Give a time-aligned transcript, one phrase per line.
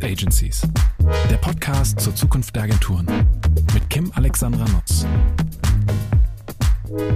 [0.00, 0.62] Next Agencies,
[1.30, 3.06] der Podcast zur Zukunft der Agenturen
[3.74, 5.04] mit Kim Alexandra Nutz.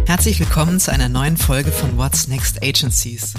[0.07, 3.35] Herzlich willkommen zu einer neuen Folge von What's Next Agencies.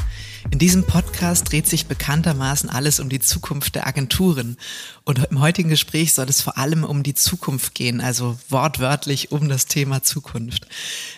[0.52, 4.58] In diesem Podcast dreht sich bekanntermaßen alles um die Zukunft der Agenturen.
[5.04, 9.50] Und im heutigen Gespräch soll es vor allem um die Zukunft gehen, also wortwörtlich um
[9.50, 10.68] das Thema Zukunft.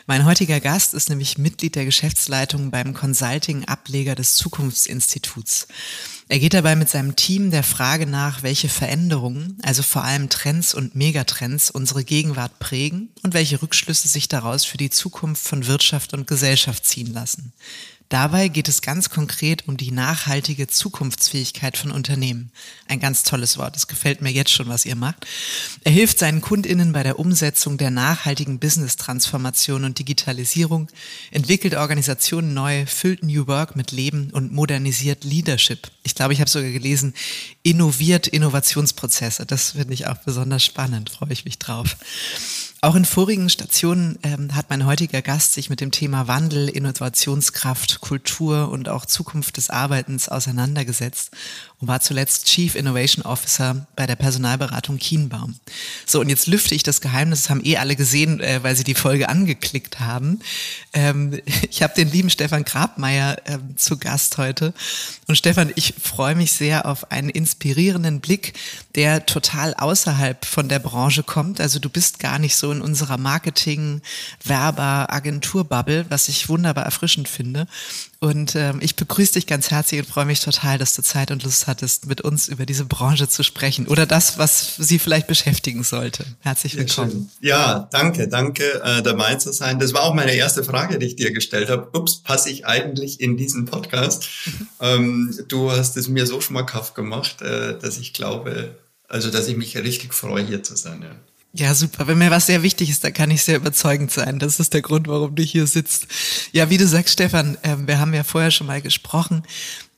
[0.08, 5.68] Mein heutiger Gast ist nämlich Mitglied der Geschäftsleitung beim Consulting-Ableger des Zukunftsinstituts.
[6.30, 10.74] Er geht dabei mit seinem Team der Frage nach, welche Veränderungen, also vor allem Trends
[10.74, 16.14] und Megatrends, unsere Gegenwart prägen und welche Rückschlüsse sich daraus für die Zukunft von Wirtschaft
[16.14, 17.54] und Gesellschaft ziehen lassen.
[18.10, 22.52] Dabei geht es ganz konkret um die nachhaltige Zukunftsfähigkeit von Unternehmen.
[22.88, 23.76] Ein ganz tolles Wort.
[23.76, 25.28] Es gefällt mir jetzt schon, was ihr macht.
[25.84, 30.88] Er hilft seinen KundInnen bei der Umsetzung der nachhaltigen Business-Transformation und Digitalisierung,
[31.32, 35.92] entwickelt Organisationen neu, füllt New Work mit Leben und modernisiert Leadership.
[36.04, 37.14] Ich glaube, ich habe sogar gelesen,
[37.64, 39.46] innoviert Innovationsprozesse.
[39.46, 41.10] Das finde ich auch besonders spannend.
[41.10, 41.98] Freue ich mich drauf.
[42.82, 48.02] Auch in vorigen Stationen ähm, hat mein heutiger Gast sich mit dem Thema Wandel, Innovationskraft,
[48.02, 51.32] Kultur und auch Zukunft des Arbeitens auseinandergesetzt
[51.80, 55.56] und war zuletzt Chief Innovation Officer bei der Personalberatung Kienbaum.
[56.08, 58.84] So, und jetzt lüfte ich das Geheimnis, das haben eh alle gesehen, äh, weil sie
[58.84, 60.40] die Folge angeklickt haben.
[60.94, 61.40] Ähm,
[61.70, 64.74] ich habe den lieben Stefan Grabmeier äh, zu Gast heute.
[65.28, 68.54] Und Stefan, ich freue mich sehr auf einen inspirierenden Blick,
[68.96, 71.62] der total außerhalb von der Branche kommt.
[71.62, 74.02] Also du bist gar nicht so in unserer Marketing,
[74.44, 77.68] Werber, Agenturbubble, was ich wunderbar erfrischend finde.
[78.20, 81.44] Und ähm, ich begrüße dich ganz herzlich und freue mich total, dass du Zeit und
[81.44, 85.84] Lust hattest, mit uns über diese Branche zu sprechen oder das, was sie vielleicht beschäftigen
[85.84, 86.26] sollte.
[86.40, 87.30] Herzlich willkommen.
[87.42, 89.78] Ja, danke, danke, äh, dabei zu sein.
[89.78, 91.90] Das war auch meine erste Frage, die ich dir gestellt habe.
[91.98, 94.28] Ups, passe ich eigentlich in diesen Podcast?
[94.80, 98.76] Ähm, du hast es mir so schmackhaft gemacht, äh, dass ich glaube,
[99.08, 101.02] also dass ich mich richtig freue, hier zu sein.
[101.02, 101.16] Ja.
[101.60, 102.06] Ja, super.
[102.06, 104.38] Wenn mir was sehr wichtig ist, dann kann ich sehr überzeugend sein.
[104.38, 106.06] Das ist der Grund, warum du hier sitzt.
[106.52, 109.42] Ja, wie du sagst, Stefan, äh, wir haben ja vorher schon mal gesprochen.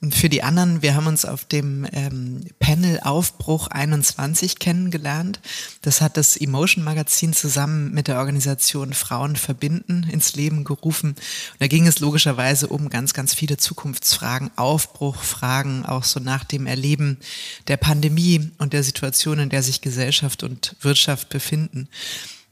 [0.02, 5.42] Und für die anderen, wir haben uns auf dem ähm, Panel Aufbruch 21 kennengelernt.
[5.82, 11.10] Das hat das Emotion Magazin zusammen mit der Organisation Frauen verbinden ins Leben gerufen.
[11.10, 16.66] Und da ging es logischerweise um ganz, ganz viele Zukunftsfragen, Aufbruchfragen, auch so nach dem
[16.66, 17.18] Erleben
[17.68, 21.90] der Pandemie und der Situation, in der sich Gesellschaft und Wirtschaft befinden.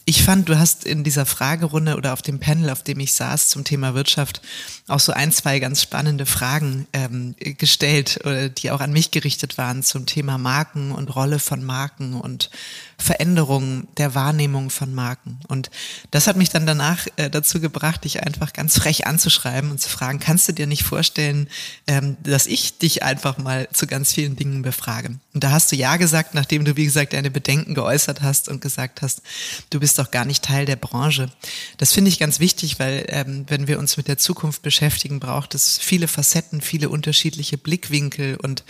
[0.09, 3.49] Ich fand, du hast in dieser Fragerunde oder auf dem Panel, auf dem ich saß
[3.49, 4.41] zum Thema Wirtschaft,
[4.87, 8.21] auch so ein, zwei ganz spannende Fragen ähm, gestellt,
[8.57, 12.49] die auch an mich gerichtet waren zum Thema Marken und Rolle von Marken und
[12.97, 15.39] Veränderungen der Wahrnehmung von Marken.
[15.49, 15.69] Und
[16.11, 19.89] das hat mich dann danach äh, dazu gebracht, dich einfach ganz frech anzuschreiben und zu
[19.89, 21.47] fragen, kannst du dir nicht vorstellen,
[21.85, 25.19] ähm, dass ich dich einfach mal zu ganz vielen Dingen befrage?
[25.33, 28.61] Und da hast du ja gesagt, nachdem du, wie gesagt, deine Bedenken geäußert hast und
[28.61, 29.21] gesagt hast,
[29.69, 31.29] du bist doch gar nicht Teil der Branche.
[31.77, 35.55] Das finde ich ganz wichtig, weil ähm, wenn wir uns mit der Zukunft beschäftigen, braucht
[35.55, 38.37] es viele Facetten, viele unterschiedliche Blickwinkel.
[38.37, 38.63] Und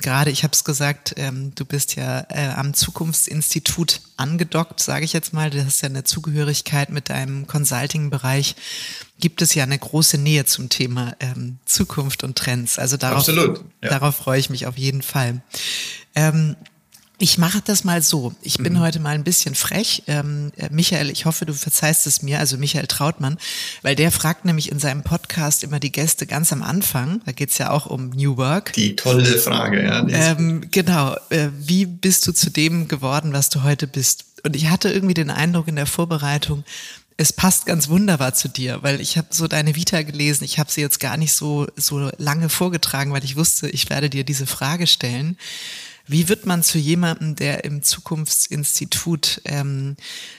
[0.00, 5.04] gerade, ich habe es gesagt, ähm, du bist ja äh, am Zukunftsinstitut Institut angedockt, sage
[5.04, 5.50] ich jetzt mal.
[5.50, 8.54] Du hast ja eine Zugehörigkeit mit deinem Consulting-Bereich.
[9.18, 12.78] Gibt es ja eine große Nähe zum Thema ähm, Zukunft und Trends.
[12.78, 13.90] Also darauf, Absolut, ja.
[13.90, 15.42] darauf freue ich mich auf jeden Fall.
[16.14, 16.56] Ähm,
[17.20, 18.32] ich mache das mal so.
[18.40, 18.80] Ich bin mhm.
[18.80, 20.04] heute mal ein bisschen frech.
[20.06, 23.36] Ähm, äh, Michael, ich hoffe, du verzeihst es mir, also Michael Trautmann,
[23.82, 27.20] weil der fragt nämlich in seinem Podcast immer die Gäste ganz am Anfang.
[27.26, 28.72] Da geht's ja auch um New Work.
[28.72, 30.06] Die tolle Frage, ja.
[30.08, 31.14] Ähm, genau.
[31.28, 34.24] Äh, wie bist du zu dem geworden, was du heute bist?
[34.42, 36.64] Und ich hatte irgendwie den Eindruck in der Vorbereitung,
[37.18, 40.42] es passt ganz wunderbar zu dir, weil ich habe so deine Vita gelesen.
[40.44, 44.08] Ich habe sie jetzt gar nicht so so lange vorgetragen, weil ich wusste, ich werde
[44.08, 45.36] dir diese Frage stellen.
[46.10, 49.94] Wie wird man zu jemandem, der im Zukunftsinstitut ähm,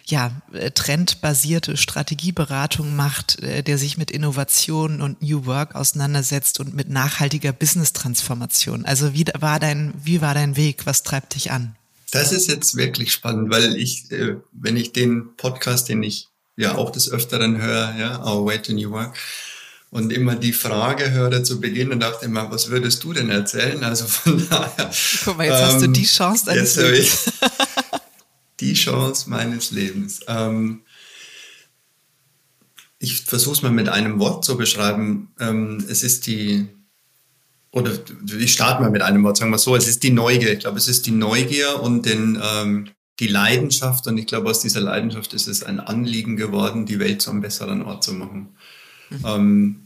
[0.06, 6.74] ja, äh, trendbasierte Strategieberatung macht, äh, der sich mit Innovation und New Work auseinandersetzt und
[6.74, 8.84] mit nachhaltiger Business-Transformation?
[8.84, 10.86] Also wie war dein, wie war dein Weg?
[10.86, 11.74] Was treibt dich an?
[12.12, 16.76] Das ist jetzt wirklich spannend, weil ich, äh, wenn ich den Podcast, den ich ja
[16.76, 19.18] auch des Öfteren höre, ja, Our Way to New Work,
[19.92, 23.84] und immer die Frage hörte zu Beginn und dachte immer, was würdest du denn erzählen?
[23.84, 24.90] Also von daher.
[25.26, 27.32] Guck mal, jetzt ähm, hast du die Chance deines Lebens.
[28.62, 30.22] die Chance meines Lebens.
[30.28, 30.82] Ähm,
[33.00, 35.34] ich versuche es mal mit einem Wort zu beschreiben.
[35.40, 36.68] Ähm, es ist die,
[37.72, 37.92] oder
[38.40, 40.54] ich starte mal mit einem Wort, sagen wir so, es ist die Neugier.
[40.54, 42.88] Ich glaube, es ist die Neugier und den, ähm,
[43.20, 44.08] die Leidenschaft.
[44.08, 47.42] Und ich glaube, aus dieser Leidenschaft ist es ein Anliegen geworden, die Welt zu einem
[47.42, 48.56] besseren Ort zu machen.
[49.12, 49.78] Mhm.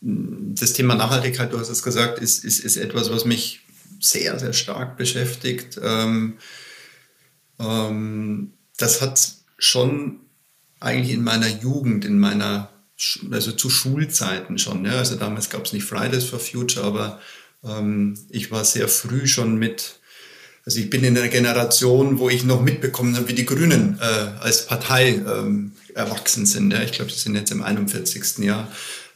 [0.00, 3.60] das Thema Nachhaltigkeit, du hast es gesagt, ist, ist, ist etwas, was mich
[4.00, 5.78] sehr, sehr stark beschäftigt.
[5.82, 6.38] Ähm,
[7.58, 10.20] ähm, das hat schon
[10.80, 12.70] eigentlich in meiner Jugend, in meiner,
[13.30, 17.20] also zu Schulzeiten schon, ja, also damals gab es nicht Fridays for Future, aber
[17.64, 19.98] ähm, ich war sehr früh schon mit,
[20.64, 24.04] also ich bin in einer Generation, wo ich noch mitbekommen habe, wie die Grünen äh,
[24.40, 26.72] als Partei ähm, erwachsen sind.
[26.72, 26.82] Ja.
[26.82, 28.38] Ich glaube, sie sind jetzt im 41.
[28.38, 28.68] Jahr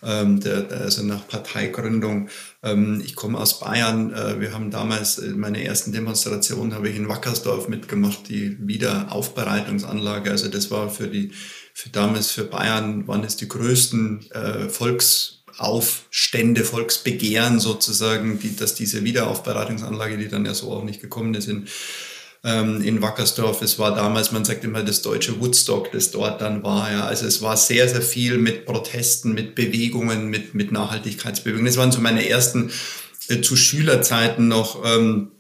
[0.03, 2.29] ähm, der, also nach Parteigründung.
[2.63, 4.13] Ähm, ich komme aus Bayern.
[4.13, 10.31] Äh, wir haben damals äh, meine ersten Demonstrationen habe ich in Wackersdorf mitgemacht, die Wiederaufbereitungsanlage.
[10.31, 11.33] Also das war für die,
[11.73, 19.05] für damals für Bayern waren es die größten äh, Volksaufstände, Volksbegehren sozusagen, die, dass diese
[19.05, 21.69] Wiederaufbereitungsanlage, die dann ja so auch nicht gekommen ist, in
[22.45, 23.63] ähm, in Wackersdorf.
[23.63, 26.91] Es war damals, man sagt immer, das deutsche Woodstock, das dort dann war.
[26.91, 27.05] Ja.
[27.05, 31.67] Also es war sehr, sehr viel mit Protesten, mit Bewegungen, mit, mit Nachhaltigkeitsbewegungen.
[31.67, 32.71] Das waren so meine ersten
[33.29, 35.33] äh, zu Schülerzeiten noch ähm,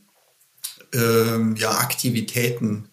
[0.94, 2.88] ähm, ja, Aktivitäten.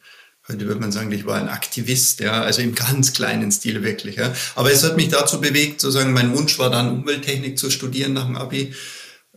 [0.48, 4.16] Heute würde man sagen, ich war ein Aktivist, ja, also im ganz kleinen Stil wirklich.
[4.16, 4.34] Ja.
[4.56, 8.26] Aber es hat mich dazu bewegt, sozusagen, mein Wunsch war dann Umwelttechnik zu studieren nach
[8.26, 8.74] dem Abi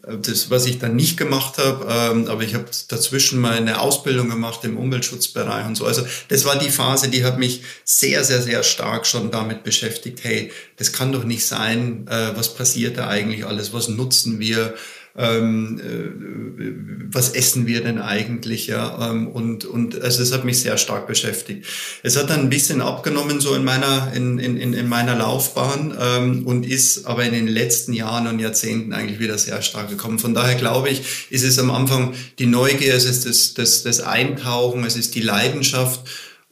[0.02, 4.28] das, was ich dann nicht gemacht habe, ähm, aber ich habe dazwischen mal eine Ausbildung
[4.28, 5.86] gemacht im Umweltschutzbereich und so.
[5.86, 10.24] Also das war die Phase, die hat mich sehr, sehr, sehr stark schon damit beschäftigt.
[10.24, 12.08] Hey, das kann doch nicht sein.
[12.08, 13.72] Äh, was passiert da eigentlich alles?
[13.72, 14.74] Was nutzen wir?
[15.16, 20.60] Ähm, äh, was essen wir denn eigentlich, ja, ähm, und, und also es hat mich
[20.60, 21.66] sehr stark beschäftigt.
[22.02, 26.46] Es hat dann ein bisschen abgenommen so in meiner, in, in, in meiner Laufbahn ähm,
[26.46, 30.18] und ist aber in den letzten Jahren und Jahrzehnten eigentlich wieder sehr stark gekommen.
[30.18, 34.00] Von daher glaube ich, ist es am Anfang die Neugier, es ist das, das, das
[34.00, 36.00] Eintauchen, es ist die Leidenschaft,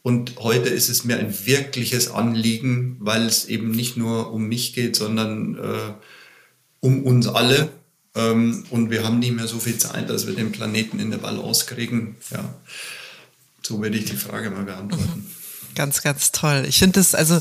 [0.03, 4.73] und heute ist es mir ein wirkliches Anliegen, weil es eben nicht nur um mich
[4.73, 5.93] geht, sondern äh,
[6.81, 7.69] um uns alle.
[8.15, 11.19] Ähm, und wir haben nicht mehr so viel Zeit, dass wir den Planeten in der
[11.19, 12.17] Balance kriegen.
[12.31, 12.55] Ja,
[13.63, 15.27] so würde ich die Frage mal beantworten.
[15.27, 15.41] Mhm.
[15.75, 16.65] Ganz, ganz toll.
[16.69, 17.41] Ich finde das, also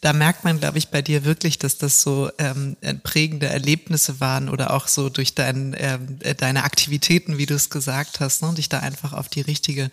[0.00, 4.48] da merkt man, glaube ich, bei dir wirklich, dass das so ähm, prägende Erlebnisse waren
[4.48, 8.68] oder auch so durch dein, ähm, deine Aktivitäten, wie du es gesagt hast, ne, dich
[8.68, 9.90] da einfach auf die richtige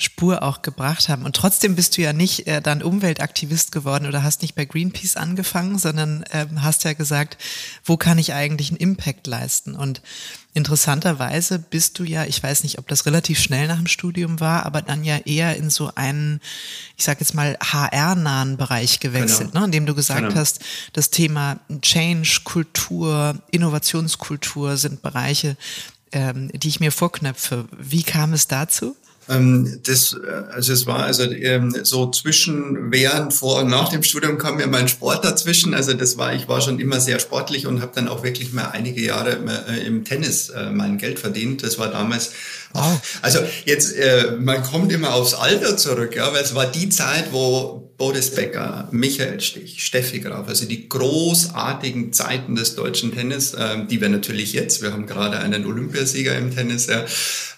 [0.00, 1.24] Spur auch gebracht haben.
[1.24, 5.16] Und trotzdem bist du ja nicht äh, dann Umweltaktivist geworden oder hast nicht bei Greenpeace
[5.16, 7.36] angefangen, sondern ähm, hast ja gesagt,
[7.84, 9.74] wo kann ich eigentlich einen Impact leisten?
[9.74, 10.00] Und
[10.54, 14.66] interessanterweise bist du ja, ich weiß nicht, ob das relativ schnell nach dem Studium war,
[14.66, 16.40] aber dann ja eher in so einen,
[16.96, 19.60] ich sage jetzt mal, HR-nahen Bereich gewechselt, genau.
[19.60, 20.34] ne, in dem du gesagt genau.
[20.36, 20.60] hast,
[20.92, 25.56] das Thema Change, Kultur, Innovationskultur sind Bereiche,
[26.12, 27.66] ähm, die ich mir vorknöpfe.
[27.76, 28.94] Wie kam es dazu?
[29.28, 34.02] Ähm, das, äh, also es war also ähm, so zwischen während, vor und nach dem
[34.02, 35.74] Studium kam mir mein Sport dazwischen.
[35.74, 38.70] Also das war, ich war schon immer sehr sportlich und habe dann auch wirklich mal
[38.70, 39.38] einige Jahre
[39.68, 41.62] äh, im Tennis äh, mein Geld verdient.
[41.62, 42.32] Das war damals.
[43.22, 47.32] Also jetzt, äh, man kommt immer aufs Alter zurück, ja, weil es war die Zeit,
[47.32, 53.86] wo Boris Becker, Michael Stich, Steffi Graf, also die großartigen Zeiten des deutschen Tennis, äh,
[53.90, 57.04] die wir natürlich jetzt, wir haben gerade einen Olympiasieger im Tennis, ja,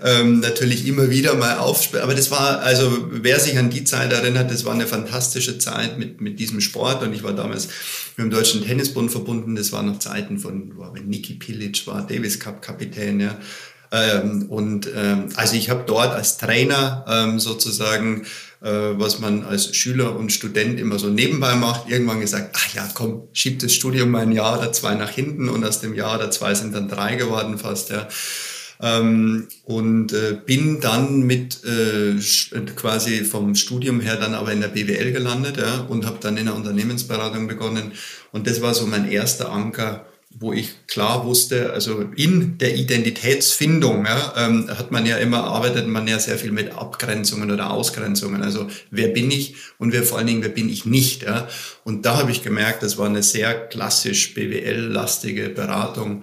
[0.03, 2.03] ähm, natürlich immer wieder mal aufspielen.
[2.03, 5.99] Aber das war, also wer sich an die Zeit erinnert, das war eine fantastische Zeit
[5.99, 7.69] mit, mit diesem Sport und ich war damals
[8.17, 9.57] mit dem Deutschen Tennisbund verbunden.
[9.57, 13.39] Das waren noch Zeiten von, wo Niki Pilic war, Davis Cup Kapitän, ja.
[13.93, 18.23] Ähm, und ähm, also ich habe dort als Trainer ähm, sozusagen,
[18.63, 22.89] äh, was man als Schüler und Student immer so nebenbei macht, irgendwann gesagt, ach ja,
[22.95, 26.17] komm, schieb das Studium mal ein Jahr oder zwei nach hinten und aus dem Jahr
[26.17, 28.07] oder zwei sind dann drei geworden fast, ja.
[28.83, 32.15] Ähm, und äh, bin dann mit äh,
[32.77, 36.47] quasi vom Studium her dann aber in der BWL gelandet ja, und habe dann in
[36.47, 37.93] der Unternehmensberatung begonnen.
[38.33, 44.07] Und das war so mein erster Anker, wo ich klar wusste, also in der Identitätsfindung
[44.07, 48.43] ja, ähm, hat man ja immer, arbeitet man ja sehr viel mit Abgrenzungen oder Ausgrenzungen.
[48.43, 51.25] Also wer bin ich und wer vor allen Dingen, wer bin ich nicht.
[51.25, 51.49] Ja?
[51.85, 56.23] Und da habe ich gemerkt, das war eine sehr klassisch BWL-lastige Beratung.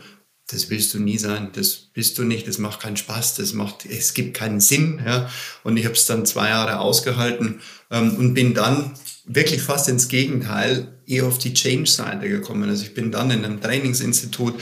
[0.49, 3.85] Das willst du nie sein, das bist du nicht, das macht keinen Spaß, das macht,
[3.85, 5.01] es gibt keinen Sinn.
[5.05, 5.29] Ja?
[5.65, 7.59] Und ich habe es dann zwei Jahre ausgehalten
[7.91, 8.93] ähm, und bin dann
[9.27, 12.69] wirklich fast ins Gegenteil eher auf die Change-Seite gekommen.
[12.69, 14.55] Also ich bin dann in einem Trainingsinstitut,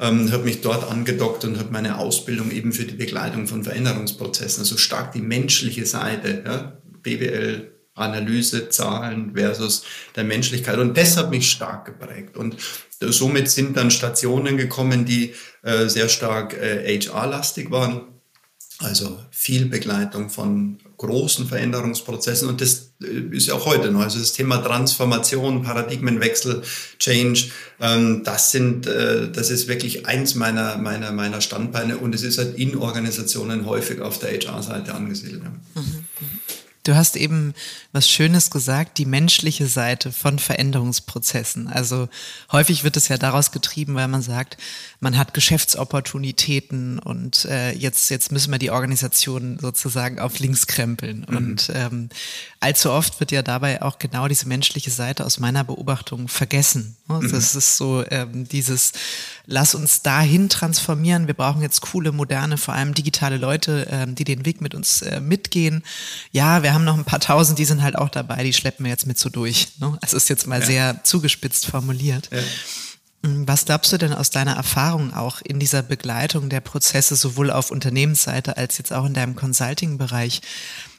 [0.00, 4.62] ähm, habe mich dort angedockt und habe meine Ausbildung eben für die Begleitung von Veränderungsprozessen,
[4.62, 9.84] also stark die menschliche Seite, ja, BWL, Analyse, Zahlen versus
[10.16, 10.78] der Menschlichkeit.
[10.78, 12.36] Und das hat mich stark geprägt.
[12.36, 12.56] Und
[13.00, 18.15] somit sind dann Stationen gekommen, die äh, sehr stark äh, HR-lastig waren
[18.78, 24.00] Also viel Begleitung von großen Veränderungsprozessen und das äh, ist ja auch heute noch.
[24.00, 26.62] Also das Thema Transformation, Paradigmenwechsel,
[26.98, 32.22] Change, ähm, das sind, äh, das ist wirklich eins meiner, meiner, meiner Standbeine und es
[32.22, 35.42] ist halt in Organisationen häufig auf der HR-Seite angesiedelt.
[35.74, 36.05] Mhm.
[36.86, 37.52] Du hast eben
[37.90, 41.66] was Schönes gesagt, die menschliche Seite von Veränderungsprozessen.
[41.66, 42.08] Also
[42.52, 44.56] häufig wird es ja daraus getrieben, weil man sagt,
[45.00, 51.26] man hat Geschäftsopportunitäten und äh, jetzt, jetzt müssen wir die Organisation sozusagen auf links krempeln.
[51.28, 51.36] Mhm.
[51.36, 52.08] Und ähm,
[52.60, 56.96] allzu oft wird ja dabei auch genau diese menschliche Seite aus meiner Beobachtung vergessen.
[57.08, 57.32] Mhm.
[57.32, 58.92] Das ist so ähm, dieses,
[59.46, 61.26] lass uns dahin transformieren.
[61.26, 65.02] Wir brauchen jetzt coole, moderne, vor allem digitale Leute, ähm, die den Weg mit uns
[65.02, 65.82] äh, mitgehen.
[66.30, 68.90] Ja, wir haben noch ein paar tausend, die sind halt auch dabei, die schleppen wir
[68.90, 69.68] jetzt mit so durch.
[69.80, 69.98] Ne?
[70.02, 70.66] Es ist jetzt mal ja.
[70.66, 72.28] sehr zugespitzt formuliert.
[72.30, 72.38] Ja.
[73.24, 77.50] Hm, was glaubst du denn aus deiner Erfahrung auch in dieser Begleitung der Prozesse sowohl
[77.50, 80.42] auf Unternehmensseite als jetzt auch in deinem Consulting-Bereich?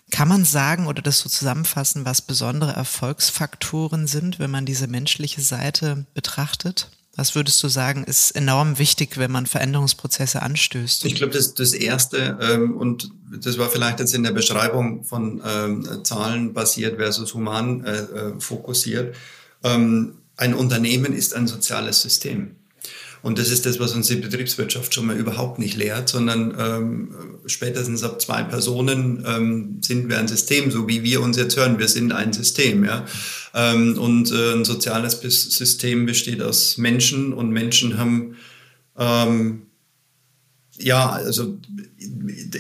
[0.10, 5.42] Kann man sagen oder das so zusammenfassen, was besondere Erfolgsfaktoren sind, wenn man diese menschliche
[5.42, 6.90] Seite betrachtet?
[7.18, 11.04] Was würdest du sagen, ist enorm wichtig, wenn man Veränderungsprozesse anstößt?
[11.04, 13.10] Ich glaube, das, das Erste, ähm, und
[13.42, 18.40] das war vielleicht jetzt in der Beschreibung von ähm, Zahlen basiert versus human äh, äh,
[18.40, 19.16] fokussiert,
[19.64, 22.56] ähm, ein Unternehmen ist ein soziales System.
[23.22, 27.16] Und das ist das, was uns die Betriebswirtschaft schon mal überhaupt nicht lehrt, sondern ähm,
[27.46, 31.80] spätestens ab zwei Personen ähm, sind wir ein System, so wie wir uns jetzt hören.
[31.80, 33.06] Wir sind ein System, ja.
[33.54, 38.36] Ähm, und äh, ein soziales System besteht aus Menschen und Menschen haben
[38.98, 39.67] ähm,
[40.78, 41.58] ja, also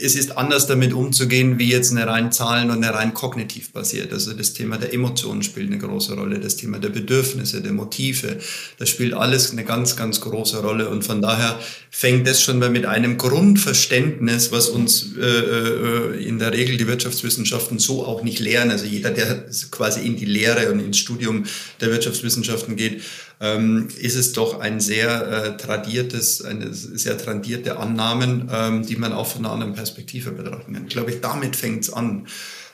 [0.01, 4.12] es ist anders damit umzugehen, wie jetzt eine rein Zahlen- und eine rein kognitiv basiert.
[4.12, 8.38] Also das Thema der Emotionen spielt eine große Rolle, das Thema der Bedürfnisse, der Motive,
[8.79, 10.89] das spielt alles eine ganz, ganz große Rolle.
[10.89, 11.59] Und von daher
[11.91, 16.88] fängt das schon mal mit einem Grundverständnis, was uns äh, äh, in der Regel die
[16.88, 18.71] Wirtschaftswissenschaften so auch nicht lehren.
[18.71, 21.45] Also jeder, der quasi in die Lehre und ins Studium
[21.81, 23.01] der Wirtschaftswissenschaften geht,
[23.39, 29.13] ähm, ist es doch ein sehr äh, tradiertes, eine sehr tradierte Annahmen, ähm, die man
[29.13, 30.86] auch von einer anderen Perspektive betrachten kann.
[30.88, 32.27] Ich glaube, damit fängt es an.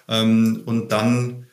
[0.08, 1.48] Ähm, und dann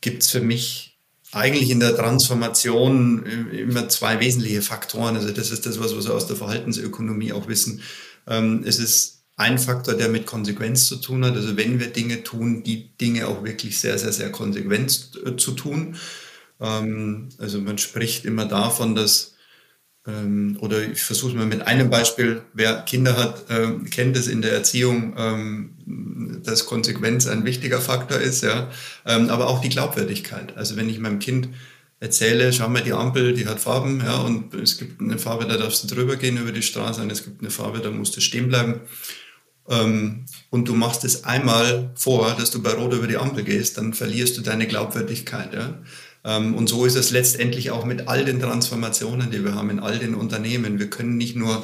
[0.00, 0.98] gibt es für mich
[1.32, 5.16] eigentlich in der Transformation äh, immer zwei wesentliche Faktoren.
[5.16, 7.82] Also das ist das, was wir so aus der Verhaltensökonomie auch wissen.
[8.26, 11.36] Ähm, es ist ein Faktor, der mit Konsequenz zu tun hat.
[11.36, 15.52] Also wenn wir Dinge tun, die Dinge auch wirklich sehr, sehr, sehr konsequent äh, zu
[15.52, 15.96] tun.
[16.60, 19.34] Ähm, also man spricht immer davon, dass,
[20.06, 24.26] ähm, oder ich versuche es mal mit einem Beispiel, wer Kinder hat, ähm, kennt es
[24.26, 28.70] in der Erziehung, ähm, dass Konsequenz ein wichtiger Faktor ist, ja,
[29.06, 30.56] ähm, aber auch die Glaubwürdigkeit.
[30.56, 31.48] Also wenn ich meinem Kind
[32.00, 35.56] erzähle, schau mal die Ampel, die hat Farben, ja, und es gibt eine Farbe, da
[35.56, 38.20] darfst du drüber gehen über die Straße, und es gibt eine Farbe, da musst du
[38.20, 38.82] stehen bleiben.
[39.68, 43.76] Ähm, und du machst es einmal vor, dass du bei Rot über die Ampel gehst,
[43.76, 45.52] dann verlierst du deine Glaubwürdigkeit.
[45.52, 45.78] Ja?
[46.28, 49.80] Ähm, und so ist es letztendlich auch mit all den Transformationen, die wir haben in
[49.80, 50.78] all den Unternehmen.
[50.78, 51.62] Wir können nicht nur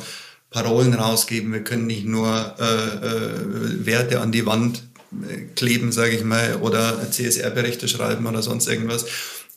[0.50, 6.12] Parolen rausgeben, wir können nicht nur äh, äh, Werte an die Wand äh, kleben, sage
[6.12, 9.04] ich mal, oder CSR-Berichte schreiben oder sonst irgendwas,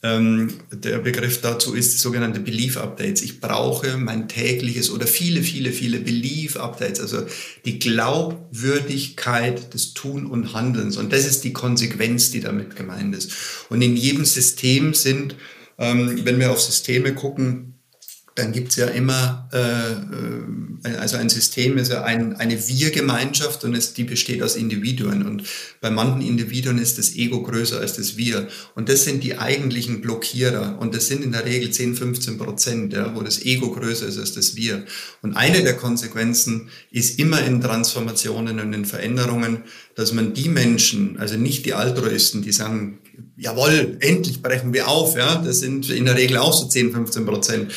[0.04, 3.24] der Begriff dazu ist sogenannte Belief Updates.
[3.24, 7.26] Ich brauche mein tägliches oder viele, viele, viele Belief Updates, also
[7.66, 10.98] die Glaubwürdigkeit des Tun und Handelns.
[10.98, 13.32] Und das ist die Konsequenz, die damit gemeint ist.
[13.70, 15.36] Und in jedem System sind,
[15.80, 17.77] ähm, wenn wir auf Systeme gucken,
[18.38, 23.74] dann gibt's ja immer, äh, äh, also ein System ist ja ein, eine Wir-Gemeinschaft und
[23.74, 25.26] es, die besteht aus Individuen.
[25.26, 25.44] Und
[25.82, 28.48] bei manchen Individuen ist das Ego größer als das Wir.
[28.76, 30.78] Und das sind die eigentlichen Blockierer.
[30.80, 34.20] Und das sind in der Regel 10, 15 Prozent, ja, wo das Ego größer ist
[34.20, 34.86] als das Wir.
[35.24, 39.64] Und eine der Konsequenzen ist immer in Transformationen und in Veränderungen,
[39.96, 43.00] dass man die Menschen, also nicht die Altruisten, die sagen,
[43.36, 47.26] jawohl, endlich brechen wir auf, ja, das sind in der Regel auch so 10, 15
[47.26, 47.74] Prozent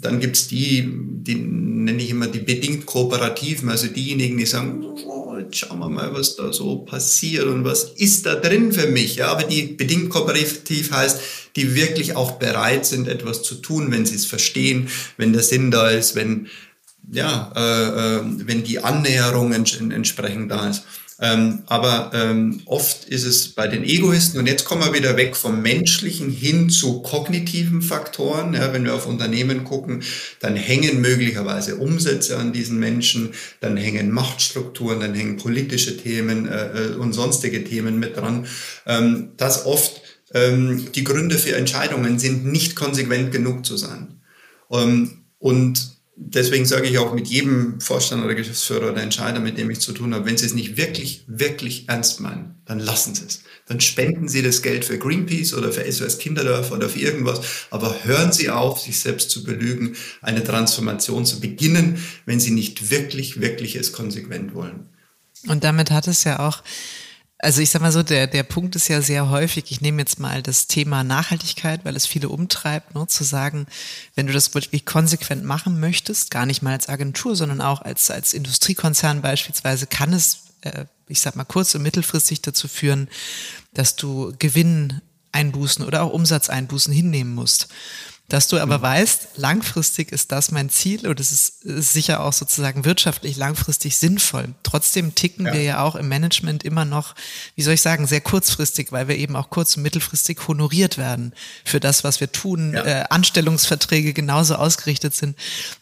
[0.00, 5.36] dann gibt's die, die nenne ich immer die bedingt Kooperativen, also diejenigen, die sagen, oh,
[5.38, 9.16] jetzt schauen wir mal, was da so passiert und was ist da drin für mich.
[9.16, 11.20] Ja, aber die bedingt kooperativ heißt,
[11.56, 15.70] die wirklich auch bereit sind, etwas zu tun, wenn sie es verstehen, wenn der Sinn
[15.70, 16.48] da ist, wenn
[17.10, 20.84] ja, äh, äh, wenn die Annäherung ents entsprechend da ist.
[21.20, 25.34] Ähm, aber ähm, oft ist es bei den Egoisten, und jetzt kommen wir wieder weg
[25.34, 28.54] vom menschlichen hin zu kognitiven Faktoren.
[28.54, 30.04] Ja, wenn wir auf Unternehmen gucken,
[30.38, 36.92] dann hängen möglicherweise Umsätze an diesen Menschen, dann hängen Machtstrukturen, dann hängen politische Themen äh,
[36.92, 38.46] äh und sonstige Themen mit dran.
[38.86, 40.00] Ähm, dass oft
[40.34, 44.20] ähm, die Gründe für Entscheidungen sind, nicht konsequent genug zu sein.
[44.70, 49.70] Ähm, und deswegen sage ich auch mit jedem Vorstand oder Geschäftsführer oder Entscheider, mit dem
[49.70, 53.24] ich zu tun habe, wenn Sie es nicht wirklich, wirklich ernst meinen, dann lassen Sie
[53.24, 53.40] es.
[53.66, 57.40] Dann spenden Sie das Geld für Greenpeace oder für SOS Kinderdörfer oder für irgendwas.
[57.70, 62.90] Aber hören Sie auf, sich selbst zu belügen, eine Transformation zu beginnen, wenn Sie nicht
[62.90, 64.88] wirklich, wirklich es konsequent wollen.
[65.46, 66.62] Und damit hat es ja auch
[67.40, 70.18] also ich sag mal so, der, der Punkt ist ja sehr häufig, ich nehme jetzt
[70.18, 73.66] mal das Thema Nachhaltigkeit, weil es viele umtreibt, ne, zu sagen,
[74.16, 78.10] wenn du das wirklich konsequent machen möchtest, gar nicht mal als Agentur, sondern auch als,
[78.10, 83.08] als Industriekonzern beispielsweise, kann es, äh, ich sag mal, kurz- und mittelfristig dazu führen,
[83.72, 87.68] dass du Gewinneinbußen oder auch Umsatzeinbußen hinnehmen musst.
[88.28, 88.82] Dass du aber mhm.
[88.82, 93.96] weißt, langfristig ist das mein Ziel und es ist, ist sicher auch sozusagen wirtschaftlich langfristig
[93.96, 94.54] sinnvoll.
[94.62, 95.54] Trotzdem ticken ja.
[95.54, 97.14] wir ja auch im Management immer noch,
[97.56, 101.32] wie soll ich sagen, sehr kurzfristig, weil wir eben auch kurz- und mittelfristig honoriert werden
[101.64, 102.74] für das, was wir tun.
[102.74, 102.84] Ja.
[102.84, 105.34] Äh, Anstellungsverträge genauso ausgerichtet sind.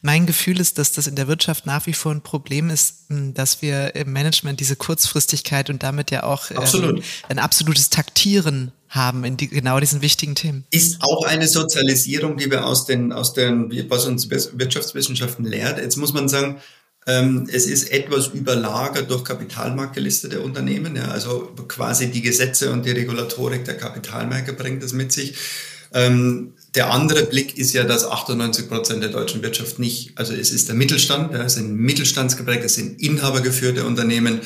[0.02, 3.60] Mein Gefühl ist, dass das in der Wirtschaft nach wie vor ein Problem ist, dass
[3.60, 9.36] wir im Management diese Kurzfristigkeit und damit ja auch ähm, ein absolutes Taktieren haben in
[9.36, 10.64] die, genau diesen wichtigen Themen.
[10.70, 15.78] Ist auch eine Sozialisierung, die wir aus den, aus den, was uns Wirtschaftswissenschaften lehrt.
[15.78, 16.60] Jetzt muss man sagen,
[17.06, 20.96] ähm, es ist etwas überlagert durch kapitalmarktgelistete Unternehmen.
[20.96, 25.34] Ja, also quasi die Gesetze und die Regulatorik der Kapitalmärkte bringt das mit sich.
[25.92, 30.50] Ähm, der andere Blick ist ja, dass 98 Prozent der deutschen Wirtschaft nicht, also es
[30.50, 34.40] ist der Mittelstand, ja, es sind mittelstandsgeprägt, es sind inhabergeführte Unternehmen.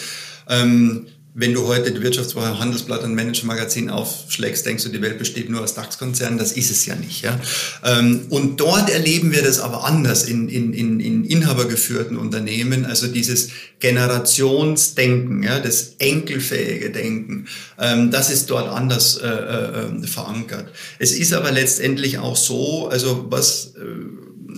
[0.48, 5.48] Ähm, wenn du heute die Wirtschaftswoche Handelsblatt und Managermagazin aufschlägst, denkst du, die Welt besteht
[5.48, 6.38] nur aus DAX-Konzernen.
[6.38, 7.22] Das ist es ja nicht.
[7.22, 7.38] Ja?
[7.84, 12.84] Ähm, und dort erleben wir das aber anders in, in, in, in inhabergeführten Unternehmen.
[12.84, 17.46] Also dieses Generationsdenken, ja, das enkelfähige Denken,
[17.78, 20.72] ähm, das ist dort anders äh, äh, verankert.
[20.98, 23.80] Es ist aber letztendlich auch so, also was äh,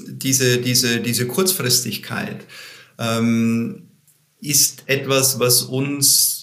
[0.08, 2.46] diese, diese, diese Kurzfristigkeit
[2.98, 3.88] ähm,
[4.40, 6.41] ist etwas, was uns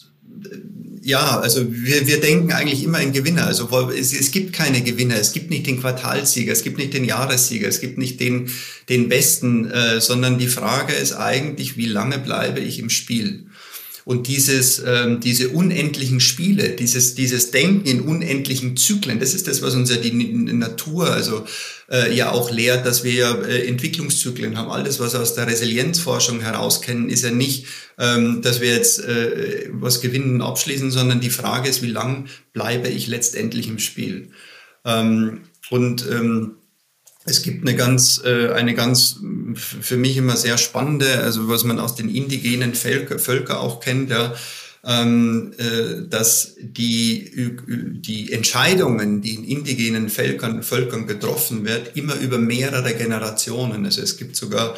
[1.01, 3.45] ja, also wir, wir denken eigentlich immer in Gewinner.
[3.47, 7.05] Also es, es gibt keine Gewinner, es gibt nicht den Quartalsieger, es gibt nicht den
[7.05, 8.49] Jahressieger, es gibt nicht den,
[8.89, 13.45] den Besten, äh, sondern die Frage ist eigentlich, wie lange bleibe ich im Spiel?
[14.09, 19.61] Und dieses, ähm, diese unendlichen Spiele, dieses, dieses Denken in unendlichen Zyklen, das ist das,
[19.61, 21.45] was uns ja die Natur also
[21.91, 24.71] äh, ja auch lehrt, dass wir ja äh, Entwicklungszyklen haben.
[24.71, 27.67] Alles, was aus der Resilienzforschung heraus kennen, ist ja nicht,
[27.99, 32.25] ähm, dass wir jetzt äh, was gewinnen und abschließen, sondern die Frage ist, wie lang
[32.51, 34.31] bleibe ich letztendlich im Spiel?
[34.85, 36.55] Ähm, und ähm,
[37.29, 39.19] es gibt eine ganz, äh, eine ganz
[39.55, 44.09] für mich immer sehr spannende, also was man aus den indigenen Völker, Völker auch kennt,
[44.09, 44.33] ja,
[44.83, 52.37] ähm, äh, dass die, die Entscheidungen, die in indigenen Völkern, Völkern getroffen wird, immer über
[52.37, 53.85] mehrere Generationen.
[53.85, 54.75] Also es gibt sogar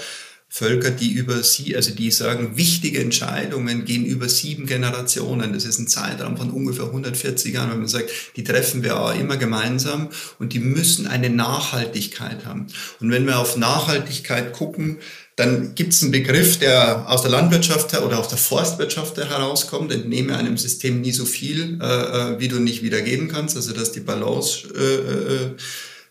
[0.54, 5.54] Völker, die über sie, also die sagen, wichtige Entscheidungen gehen über sieben Generationen.
[5.54, 9.18] Das ist ein Zeitraum von ungefähr 140 Jahren, wenn man sagt, die treffen wir auch
[9.18, 10.10] immer gemeinsam
[10.40, 12.68] und die müssen eine Nachhaltigkeit haben.
[13.00, 14.98] Und wenn wir auf Nachhaltigkeit gucken,
[15.38, 20.38] dann gibt es einen Begriff, der aus der Landwirtschaft oder aus der Forstwirtschaft herauskommt, entnehme
[20.38, 23.94] einem System nie so viel, äh, äh wie du nicht wieder geben kannst, also dass
[23.94, 25.56] die Balance äh, äh,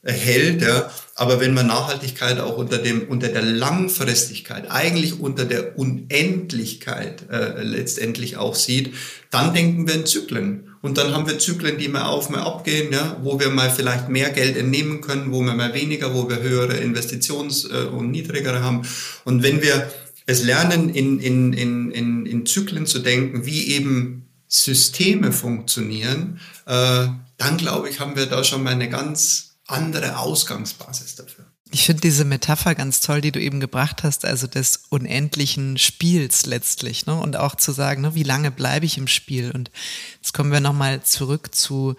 [0.02, 0.62] hält.
[0.62, 0.90] Ja.
[1.14, 7.62] Aber wenn man Nachhaltigkeit auch unter dem unter der Langfristigkeit, eigentlich unter der Unendlichkeit äh,
[7.62, 8.94] letztendlich auch sieht,
[9.30, 10.70] dann denken wir in Zyklen.
[10.82, 14.08] Und dann haben wir Zyklen, die mal auf, mal abgehen, ja, wo wir mal vielleicht
[14.08, 18.62] mehr Geld entnehmen können, wo wir mal weniger, wo wir höhere Investitions- äh, und niedrigere
[18.62, 18.82] haben.
[19.24, 19.90] Und wenn wir
[20.24, 27.08] es lernen, in, in, in, in, in Zyklen zu denken, wie eben Systeme funktionieren, äh,
[27.36, 31.46] dann glaube ich, haben wir da schon mal eine ganz andere Ausgangsbasis dafür.
[31.72, 36.46] Ich finde diese Metapher ganz toll, die du eben gebracht hast, also des unendlichen Spiels
[36.46, 37.14] letztlich, ne?
[37.14, 39.52] Und auch zu sagen, ne, wie lange bleibe ich im Spiel?
[39.52, 39.70] Und
[40.16, 41.94] jetzt kommen wir nochmal zurück zu,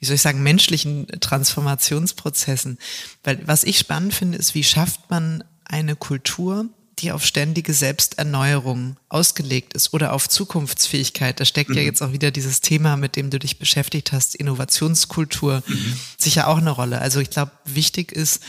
[0.00, 2.78] wie soll ich sagen, menschlichen Transformationsprozessen.
[3.22, 6.66] Weil was ich spannend finde, ist, wie schafft man eine Kultur,
[7.02, 11.38] die auf ständige Selbsterneuerung ausgelegt ist oder auf Zukunftsfähigkeit.
[11.40, 11.76] Da steckt mhm.
[11.76, 15.96] ja jetzt auch wieder dieses Thema, mit dem du dich beschäftigt hast, Innovationskultur, mhm.
[16.16, 17.00] sicher auch eine Rolle.
[17.00, 18.40] Also ich glaube, wichtig ist,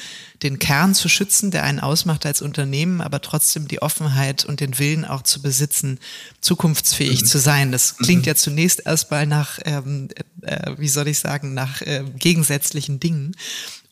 [0.43, 4.77] den Kern zu schützen, der einen ausmacht als Unternehmen, aber trotzdem die Offenheit und den
[4.77, 5.99] Willen auch zu besitzen,
[6.41, 7.25] zukunftsfähig mhm.
[7.25, 7.71] zu sein.
[7.71, 8.27] Das klingt mhm.
[8.27, 10.09] ja zunächst erstmal nach, ähm,
[10.41, 13.35] äh, wie soll ich sagen, nach äh, gegensätzlichen Dingen.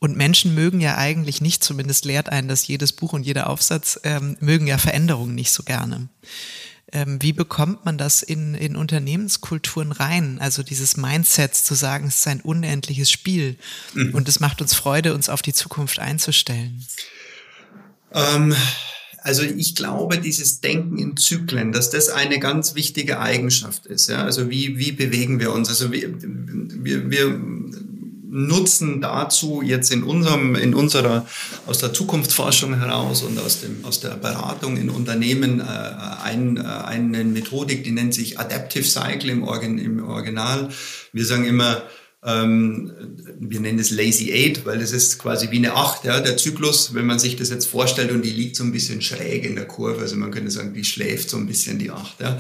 [0.03, 3.99] Und Menschen mögen ja eigentlich nicht, zumindest lehrt einen das jedes Buch und jeder Aufsatz,
[4.03, 6.09] ähm, mögen ja Veränderungen nicht so gerne.
[6.91, 10.39] Ähm, wie bekommt man das in, in Unternehmenskulturen rein?
[10.41, 13.57] Also dieses Mindset zu sagen, es ist ein unendliches Spiel
[13.93, 14.15] mhm.
[14.15, 16.83] und es macht uns Freude, uns auf die Zukunft einzustellen.
[18.11, 18.55] Ähm,
[19.19, 24.09] also ich glaube, dieses Denken in Zyklen, dass das eine ganz wichtige Eigenschaft ist.
[24.09, 24.23] Ja?
[24.23, 25.69] Also wie, wie bewegen wir uns?
[25.69, 27.39] Also wir, wir, wir
[28.31, 31.27] nutzen dazu jetzt in unserem, in unserer,
[31.67, 35.63] aus der Zukunftsforschung heraus und aus dem, aus der Beratung in Unternehmen äh,
[36.23, 40.69] ein, äh, eine Methodik, die nennt sich Adaptive Cycle im, Organ, im Original.
[41.11, 41.83] Wir sagen immer,
[42.23, 46.93] wir nennen es Lazy Eight, weil es ist quasi wie eine Acht, ja, der Zyklus,
[46.93, 49.65] wenn man sich das jetzt vorstellt und die liegt so ein bisschen schräg in der
[49.65, 52.37] Kurve, also man könnte sagen, die schläft so ein bisschen die Acht, ja.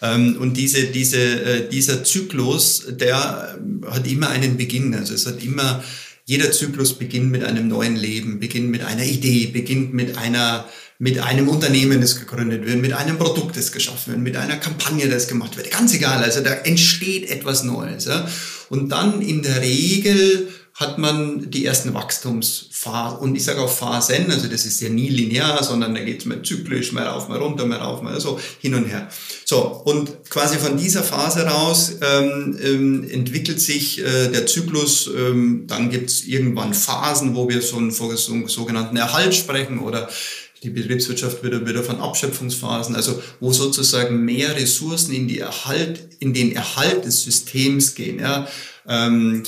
[0.00, 5.44] Ähm, und diese, diese, äh, dieser Zyklus, der hat immer einen Beginn, also es hat
[5.44, 5.84] immer,
[6.24, 10.66] jeder Zyklus beginnt mit einem neuen Leben, beginnt mit einer Idee, beginnt mit einer,
[10.98, 15.08] mit einem Unternehmen, das gegründet wird, mit einem Produkt, das geschaffen wird, mit einer Kampagne,
[15.08, 15.70] das gemacht wird.
[15.70, 16.22] Ganz egal.
[16.22, 18.06] Also da entsteht etwas Neues.
[18.06, 18.28] Ja?
[18.68, 23.18] Und dann in der Regel hat man die ersten Wachstumsphasen.
[23.18, 26.24] Und ich sage auch Phasen, also das ist ja nie linear, sondern da geht es
[26.24, 29.08] mal zyklisch, mal rauf, mal runter, mal rauf, mal so, hin und her.
[29.44, 35.10] So, und quasi von dieser Phase raus ähm, ähm, entwickelt sich äh, der Zyklus.
[35.16, 38.14] Ähm, dann gibt es irgendwann Phasen, wo wir so einen so,
[38.46, 40.08] sogenannten Erhalt sprechen oder
[40.62, 46.34] die Betriebswirtschaft wieder, wieder von Abschöpfungsphasen, also wo sozusagen mehr Ressourcen in, die Erhalt, in
[46.34, 48.18] den Erhalt des Systems gehen.
[48.18, 48.48] Ja.
[48.86, 49.44] Ähm,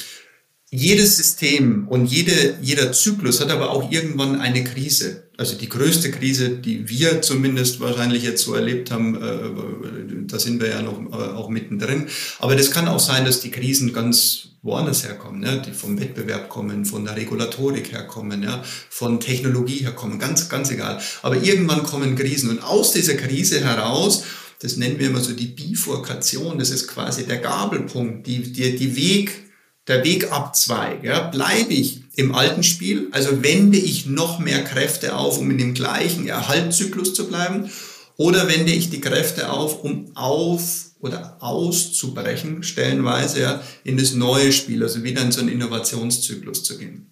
[0.71, 5.30] jedes System und jede, jeder Zyklus hat aber auch irgendwann eine Krise.
[5.41, 10.61] Also die größte Krise, die wir zumindest wahrscheinlich jetzt so erlebt haben, äh, da sind
[10.61, 12.09] wir ja noch äh, auch mittendrin.
[12.41, 15.63] Aber das kann auch sein, dass die Krisen ganz woanders herkommen, ne?
[15.65, 18.63] die vom Wettbewerb kommen, von der Regulatorik herkommen, ja?
[18.91, 21.01] von Technologie herkommen, ganz, ganz egal.
[21.23, 24.25] Aber irgendwann kommen Krisen und aus dieser Krise heraus,
[24.61, 28.95] das nennen wir immer so die Bifurkation, das ist quasi der Gabelpunkt, die, die, die
[28.95, 29.33] Weg,
[29.87, 31.03] der Wegabzweig.
[31.03, 31.21] Ja?
[31.21, 35.75] Bleibe ich im alten Spiel, also wende ich noch mehr Kräfte auf, um in dem
[35.75, 37.71] gleichen Erhaltzyklus zu bleiben,
[38.17, 44.53] oder wende ich die Kräfte auf, um auf oder auszubrechen, stellenweise ja, in das neue
[44.53, 47.11] Spiel, also wieder in so einen Innovationszyklus zu gehen.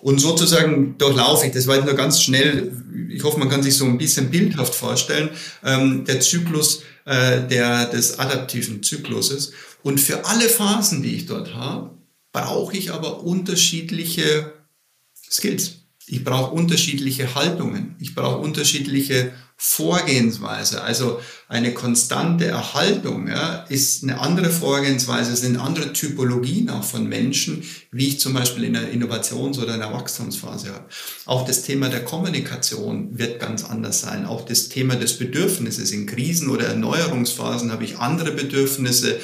[0.00, 2.72] Und sozusagen durchlaufe ich, das war jetzt nur ganz schnell,
[3.08, 5.30] ich hoffe, man kann sich so ein bisschen bildhaft vorstellen,
[5.64, 9.52] ähm, der Zyklus äh, der, des adaptiven Zykluses.
[9.82, 11.90] Und für alle Phasen, die ich dort habe,
[12.32, 14.52] brauche ich aber unterschiedliche
[15.30, 15.82] Skills.
[16.06, 17.96] Ich brauche unterschiedliche Haltungen.
[18.00, 19.32] Ich brauche unterschiedliche
[19.64, 27.08] Vorgehensweise, also eine konstante Erhaltung, ja, ist eine andere Vorgehensweise, sind andere Typologien auch von
[27.08, 30.86] Menschen, wie ich zum Beispiel in einer Innovations- oder einer Wachstumsphase habe.
[31.26, 34.26] Auch das Thema der Kommunikation wird ganz anders sein.
[34.26, 35.92] Auch das Thema des Bedürfnisses.
[35.92, 39.20] In Krisen- oder Erneuerungsphasen habe ich andere Bedürfnisse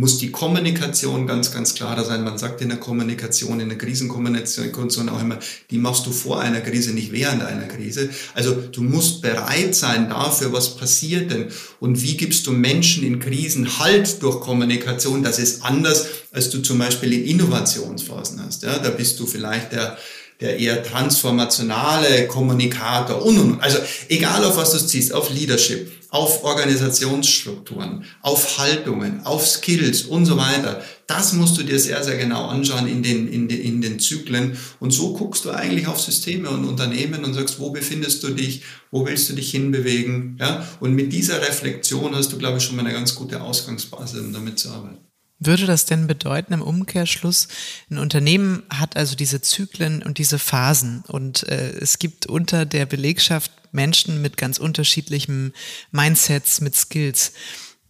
[0.00, 2.24] muss die Kommunikation ganz, ganz klarer sein.
[2.24, 5.38] Man sagt in der Kommunikation, in der Krisenkommunikation auch immer,
[5.70, 8.08] die machst du vor einer Krise, nicht während einer Krise.
[8.32, 11.48] Also du musst bereit sein dafür, was passiert denn
[11.80, 15.22] und wie gibst du Menschen in Krisen Halt durch Kommunikation.
[15.22, 18.62] Das ist anders, als du zum Beispiel in Innovationsphasen hast.
[18.62, 19.98] Ja, da bist du vielleicht der
[20.40, 23.60] der eher transformationale Kommunikator und, und.
[23.60, 30.26] Also egal auf was du ziehst, auf Leadership, auf Organisationsstrukturen, auf Haltungen, auf Skills und
[30.26, 30.82] so weiter.
[31.06, 34.56] Das musst du dir sehr, sehr genau anschauen in den, in den, in den Zyklen.
[34.80, 38.62] Und so guckst du eigentlich auf Systeme und Unternehmen und sagst, wo befindest du dich,
[38.90, 40.36] wo willst du dich hinbewegen.
[40.40, 40.66] Ja?
[40.80, 44.32] Und mit dieser Reflexion hast du, glaube ich, schon mal eine ganz gute Ausgangsbasis, um
[44.32, 45.09] damit zu arbeiten.
[45.42, 47.48] Würde das denn bedeuten im Umkehrschluss,
[47.90, 52.84] ein Unternehmen hat also diese Zyklen und diese Phasen und äh, es gibt unter der
[52.84, 55.54] Belegschaft Menschen mit ganz unterschiedlichen
[55.92, 57.32] Mindsets, mit Skills,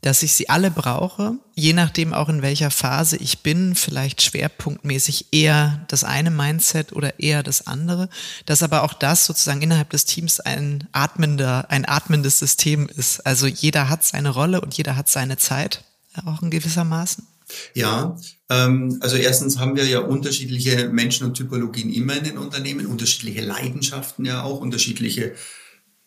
[0.00, 5.32] dass ich sie alle brauche, je nachdem auch in welcher Phase ich bin, vielleicht schwerpunktmäßig
[5.32, 8.08] eher das eine Mindset oder eher das andere,
[8.46, 13.26] dass aber auch das sozusagen innerhalb des Teams ein atmender, ein atmendes System ist.
[13.26, 15.84] Also jeder hat seine Rolle und jeder hat seine Zeit,
[16.24, 17.26] auch in gewissermaßen.
[17.74, 18.16] Ja,
[18.48, 23.42] ähm, also erstens haben wir ja unterschiedliche Menschen und Typologien immer in den Unternehmen, unterschiedliche
[23.42, 25.34] Leidenschaften ja auch, unterschiedliche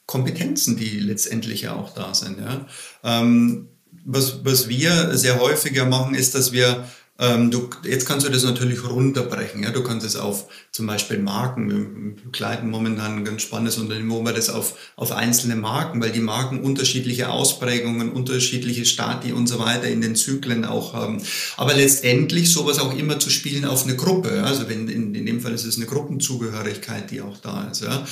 [0.06, 2.40] Kompetenzen, die letztendlich ja auch da sind.
[2.40, 2.68] Ja.
[3.04, 3.70] Ähm,
[4.06, 6.88] was, was wir sehr häufiger machen, ist, dass wir
[7.20, 9.62] ähm, du, jetzt kannst du das natürlich runterbrechen.
[9.62, 9.70] Ja?
[9.70, 14.24] Du kannst es auf zum Beispiel Marken, wir begleiten momentan ein ganz spannendes Unternehmen, wo
[14.24, 19.60] wir das auf, auf einzelne Marken, weil die Marken unterschiedliche Ausprägungen, unterschiedliche Stati und so
[19.60, 21.22] weiter in den Zyklen auch haben.
[21.56, 24.36] Aber letztendlich sowas auch immer zu spielen auf eine Gruppe.
[24.36, 24.46] Ja?
[24.46, 27.84] Also wenn in, in dem Fall ist es eine Gruppenzugehörigkeit, die auch da ist.
[27.84, 28.06] Ja?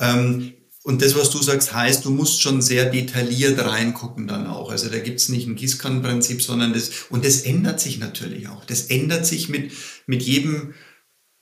[0.00, 0.54] Ähm,
[0.90, 4.72] und das, was du sagst, heißt, du musst schon sehr detailliert reingucken dann auch.
[4.72, 8.64] Also da gibt's nicht ein Gießkannenprinzip, sondern das, und das ändert sich natürlich auch.
[8.64, 9.70] Das ändert sich mit,
[10.06, 10.74] mit jedem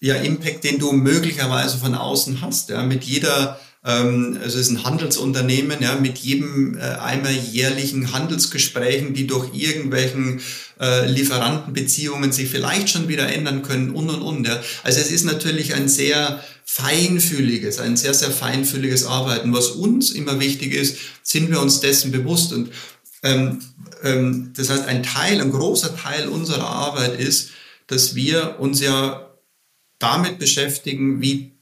[0.00, 2.68] ja, Impact, den du möglicherweise von außen hast.
[2.68, 8.12] Ja, mit jeder Ähm, also es ist ein Handelsunternehmen, ja, mit jedem äh, einmal jährlichen
[8.12, 10.40] Handelsgesprächen, die durch irgendwelchen
[10.80, 14.46] äh, Lieferantenbeziehungen sich vielleicht schon wieder ändern können und und und.
[14.46, 14.60] Ja.
[14.82, 19.54] Also es ist natürlich ein sehr feinfühliges, ein sehr, sehr feinfühliges Arbeiten.
[19.54, 22.52] Was uns immer wichtig ist, sind wir uns dessen bewusst.
[22.52, 22.70] Und
[23.22, 23.60] ähm,
[24.02, 27.52] ähm, das heißt, ein Teil, ein großer Teil unserer Arbeit ist,
[27.86, 29.34] dass wir uns ja
[29.98, 31.52] damit beschäftigen, wie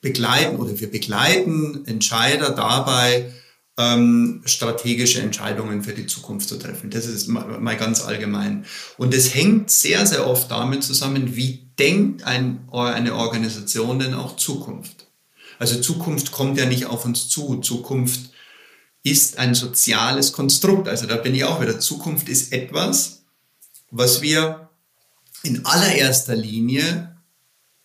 [0.00, 3.32] begleiten oder wir begleiten Entscheider dabei,
[3.76, 6.90] ähm, strategische Entscheidungen für die Zukunft zu treffen.
[6.90, 8.64] Das ist mal ganz allgemein.
[8.96, 14.36] Und es hängt sehr, sehr oft damit zusammen, wie denkt ein, eine Organisation denn auch
[14.36, 15.06] Zukunft.
[15.58, 17.56] Also Zukunft kommt ja nicht auf uns zu.
[17.56, 18.30] Zukunft
[19.02, 20.88] ist ein soziales Konstrukt.
[20.88, 21.80] Also da bin ich auch wieder.
[21.80, 23.22] Zukunft ist etwas,
[23.90, 24.68] was wir
[25.42, 27.16] in allererster Linie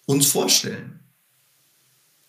[0.06, 0.99] uns vorstellen.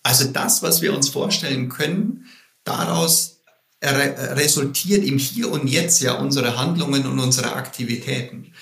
[0.02, 2.26] Also das, was wir uns vorstellen können,
[2.64, 3.39] daraus
[3.82, 8.52] resultiert im Hier und Jetzt ja unsere Handlungen und unsere Aktivitäten.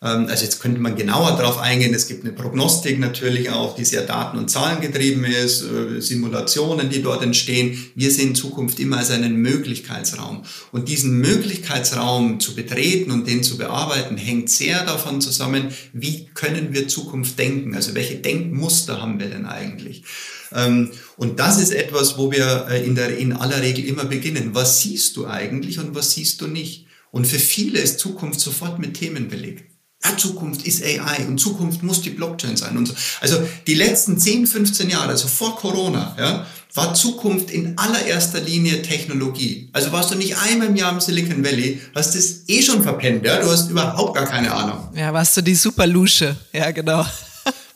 [0.00, 1.94] Ähm, also jetzt könnte man genauer darauf eingehen.
[1.94, 7.02] Es gibt eine Prognostik natürlich auch, die sehr daten- und zahlengetrieben ist, äh, Simulationen, die
[7.02, 7.78] dort entstehen.
[7.94, 10.44] Wir sehen Zukunft immer als einen Möglichkeitsraum.
[10.70, 16.72] Und diesen Möglichkeitsraum zu betreten und den zu bearbeiten, hängt sehr davon zusammen, wie können
[16.72, 17.74] wir Zukunft denken?
[17.74, 20.04] Also welche Denkmuster haben wir denn eigentlich?
[20.54, 24.50] Ähm, und das ist etwas, wo wir äh, in, der, in aller Regel immer beginnen.
[24.52, 26.86] Was siehst du eigentlich und was siehst du nicht?
[27.10, 29.64] Und für viele ist Zukunft sofort mit Themen belegt.
[30.04, 32.94] Ja, Zukunft ist AI und Zukunft muss die Blockchain sein und so.
[33.20, 38.82] Also die letzten 10, 15 Jahre, also vor Corona, ja, war Zukunft in allererster Linie
[38.82, 39.70] Technologie.
[39.72, 43.24] Also warst du nicht einmal im Jahr im Silicon Valley, hast es eh schon verpennt,
[43.24, 44.88] ja, du hast überhaupt gar keine Ahnung.
[44.94, 47.04] Ja, warst du die Superlusche, ja genau.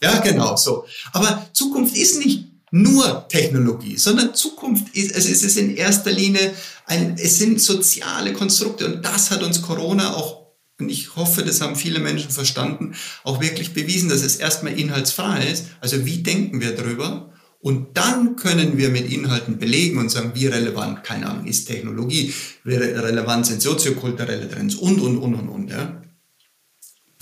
[0.00, 0.84] ja, genau, so.
[1.12, 6.52] Aber Zukunft ist nicht nur Technologie, sondern Zukunft ist, also es ist in erster Linie
[6.86, 10.42] ein, es sind soziale Konstrukte und das hat uns Corona auch
[10.80, 15.46] und ich hoffe, das haben viele Menschen verstanden, auch wirklich bewiesen, dass es erstmal inhaltsfrei
[15.46, 15.66] ist.
[15.80, 17.30] Also wie denken wir darüber?
[17.60, 22.34] Und dann können wir mit Inhalten belegen und sagen, wie relevant, keine Ahnung, ist Technologie,
[22.64, 25.70] wie relevant sind soziokulturelle Trends und, und, und, und, und.
[25.70, 26.02] Ja.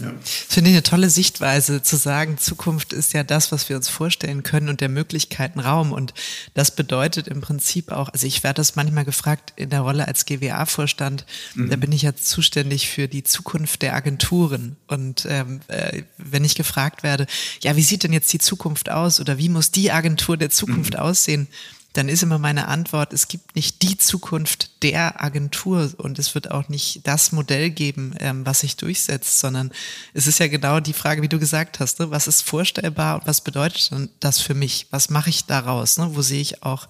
[0.00, 0.12] Ja.
[0.22, 4.42] Finde ich eine tolle Sichtweise zu sagen, Zukunft ist ja das, was wir uns vorstellen
[4.42, 5.92] können und der Möglichkeiten Raum.
[5.92, 6.14] Und
[6.54, 10.24] das bedeutet im Prinzip auch, also ich werde das manchmal gefragt in der Rolle als
[10.26, 11.70] GWA-Vorstand, mhm.
[11.70, 14.76] da bin ich ja zuständig für die Zukunft der Agenturen.
[14.86, 17.26] Und ähm, äh, wenn ich gefragt werde,
[17.62, 20.94] ja, wie sieht denn jetzt die Zukunft aus oder wie muss die Agentur der Zukunft
[20.94, 21.00] mhm.
[21.00, 21.48] aussehen?
[21.92, 26.50] Dann ist immer meine Antwort, es gibt nicht die Zukunft der Agentur und es wird
[26.50, 29.72] auch nicht das Modell geben, ähm, was sich durchsetzt, sondern
[30.14, 32.10] es ist ja genau die Frage, wie du gesagt hast, ne?
[32.10, 34.86] was ist vorstellbar und was bedeutet das für mich?
[34.90, 35.98] Was mache ich daraus?
[35.98, 36.10] Ne?
[36.14, 36.88] Wo sehe ich auch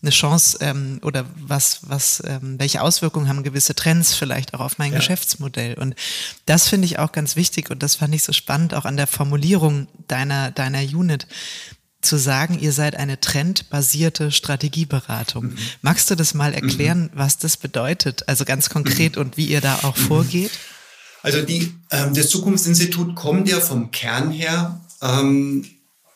[0.00, 4.78] eine Chance ähm, oder was, was, ähm, welche Auswirkungen haben gewisse Trends vielleicht auch auf
[4.78, 4.98] mein ja.
[4.98, 5.74] Geschäftsmodell?
[5.74, 5.94] Und
[6.46, 9.06] das finde ich auch ganz wichtig und das fand ich so spannend auch an der
[9.06, 11.26] Formulierung deiner, deiner Unit
[12.00, 15.46] zu sagen, ihr seid eine trendbasierte Strategieberatung.
[15.46, 15.58] Mhm.
[15.82, 17.10] Magst du das mal erklären, mhm.
[17.14, 18.28] was das bedeutet?
[18.28, 19.22] Also ganz konkret mhm.
[19.22, 20.02] und wie ihr da auch mhm.
[20.02, 20.50] vorgeht?
[21.22, 25.66] Also die, ähm, das Zukunftsinstitut kommt ja vom Kern her ähm,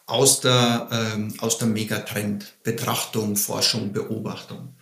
[0.06, 4.74] aus der, ähm, aus der Megatrend, Betrachtung, Forschung, Beobachtung.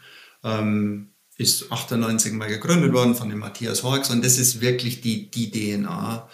[0.44, 5.30] Ähm, ist 98 mal gegründet worden von dem Matthias Horx und das ist wirklich die,
[5.30, 6.28] die DNA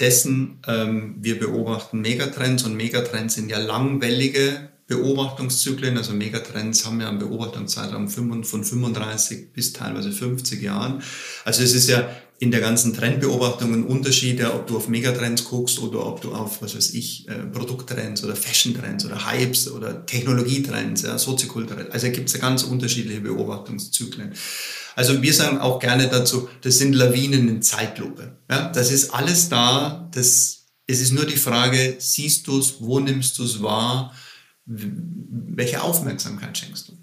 [0.00, 5.96] dessen, ähm, wir beobachten Megatrends und Megatrends sind ja langwellige Beobachtungszyklen.
[5.96, 11.02] Also Megatrends haben ja einen Beobachtungszeitraum von 35 bis teilweise 50 Jahren.
[11.44, 12.08] Also es ist ja
[12.38, 16.60] in der ganzen Trendbeobachtung ein Unterschied, ob du auf Megatrends guckst oder ob du auf,
[16.60, 21.90] was weiß ich, äh, Produkttrends oder Fashion-Trends oder Hypes oder Technologietrends, ja, soziokulturell.
[21.90, 24.34] Also gibt es ja ganz unterschiedliche Beobachtungszyklen.
[24.96, 28.38] Also wir sagen auch gerne dazu, das sind Lawinen in Zeitlupe.
[28.50, 30.08] Ja, das ist alles da.
[30.12, 34.14] Das, es ist nur die Frage, siehst du es, wo nimmst du es wahr,
[34.64, 36.98] welche Aufmerksamkeit schenkst du?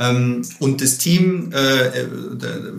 [0.00, 2.06] Ähm, und das Team, äh,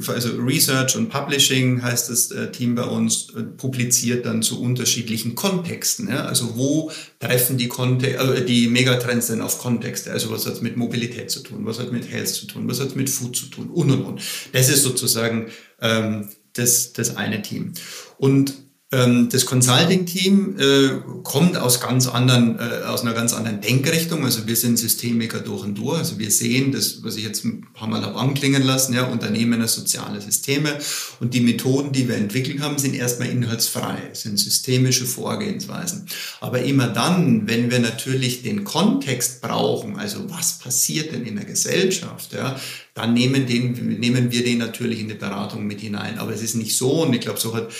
[0.07, 5.35] also Research und Publishing heißt das äh, Team bei uns, äh, publiziert dann zu unterschiedlichen
[5.35, 6.09] Kontexten.
[6.09, 10.11] Also wo treffen die, Konte die Megatrends denn auf Kontexte?
[10.11, 11.63] Also was hat es mit Mobilität zu tun?
[11.63, 12.67] Was hat mit Health zu tun?
[12.67, 13.69] Was hat es mit Food zu tun?
[13.69, 14.21] Und, und, und.
[14.51, 17.73] Das ist sozusagen ähm, das, das eine Team.
[18.17, 18.55] Und
[18.91, 20.89] das Consulting-Team äh,
[21.23, 24.25] kommt aus ganz anderen, äh, aus einer ganz anderen Denkrichtung.
[24.25, 25.99] Also wir sind Systemiker durch und durch.
[25.99, 29.61] Also wir sehen das, was ich jetzt ein paar Mal habe anklingen lassen, ja, Unternehmen
[29.61, 30.77] als soziale Systeme.
[31.21, 36.07] Und die Methoden, die wir entwickelt haben, sind erstmal inhaltsfrei, sind systemische Vorgehensweisen.
[36.41, 41.45] Aber immer dann, wenn wir natürlich den Kontext brauchen, also was passiert denn in der
[41.45, 42.59] Gesellschaft, ja,
[42.93, 46.19] dann nehmen, den, nehmen wir den natürlich in die Beratung mit hinein.
[46.19, 47.71] Aber es ist nicht so, und ich glaube, so hat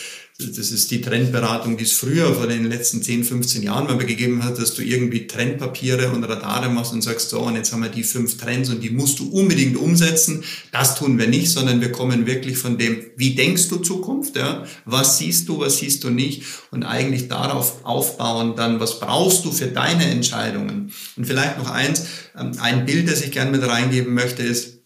[0.48, 4.44] das ist die Trendberatung, die es früher vor den letzten 10, 15 Jahren mal gegeben
[4.44, 7.90] hat, dass du irgendwie Trendpapiere und Radare machst und sagst, so, und jetzt haben wir
[7.90, 10.44] die fünf Trends und die musst du unbedingt umsetzen.
[10.72, 14.66] Das tun wir nicht, sondern wir kommen wirklich von dem, wie denkst du Zukunft, ja?
[14.86, 16.44] Was siehst du, was siehst du nicht?
[16.72, 20.92] Und eigentlich darauf aufbauen, dann, was brauchst du für deine Entscheidungen?
[21.16, 22.06] Und vielleicht noch eins,
[22.38, 24.80] ähm, ein Bild, das ich gerne mit reingeben möchte, ist,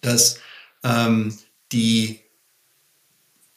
[0.00, 0.38] dass
[0.84, 1.34] ähm,
[1.72, 2.21] die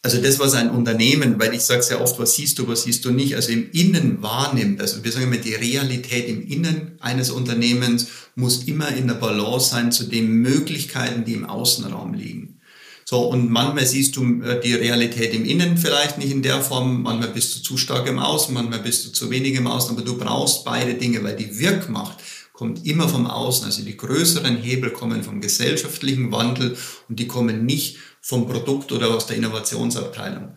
[0.06, 3.04] also das, was ein Unternehmen, weil ich sage sehr oft, was siehst du, was siehst
[3.06, 7.32] du nicht, also im Innen wahrnimmt, also wir sagen immer, die Realität im Innen eines
[7.32, 12.60] Unternehmens muss immer in der Balance sein zu den Möglichkeiten, die im Außenraum liegen.
[13.04, 17.02] So, und manchmal siehst du äh, die Realität im Innen vielleicht nicht in der Form,
[17.02, 20.06] manchmal bist du zu stark im Außen, manchmal bist du zu wenig im Außen, aber
[20.06, 22.20] du brauchst beide Dinge, weil die Wirkmacht
[22.54, 23.66] kommt immer vom Außen.
[23.66, 26.78] Also die größeren Hebel kommen vom gesellschaftlichen Wandel
[27.10, 30.56] und die kommen nicht vom Produkt oder aus der Innovationsabteilung.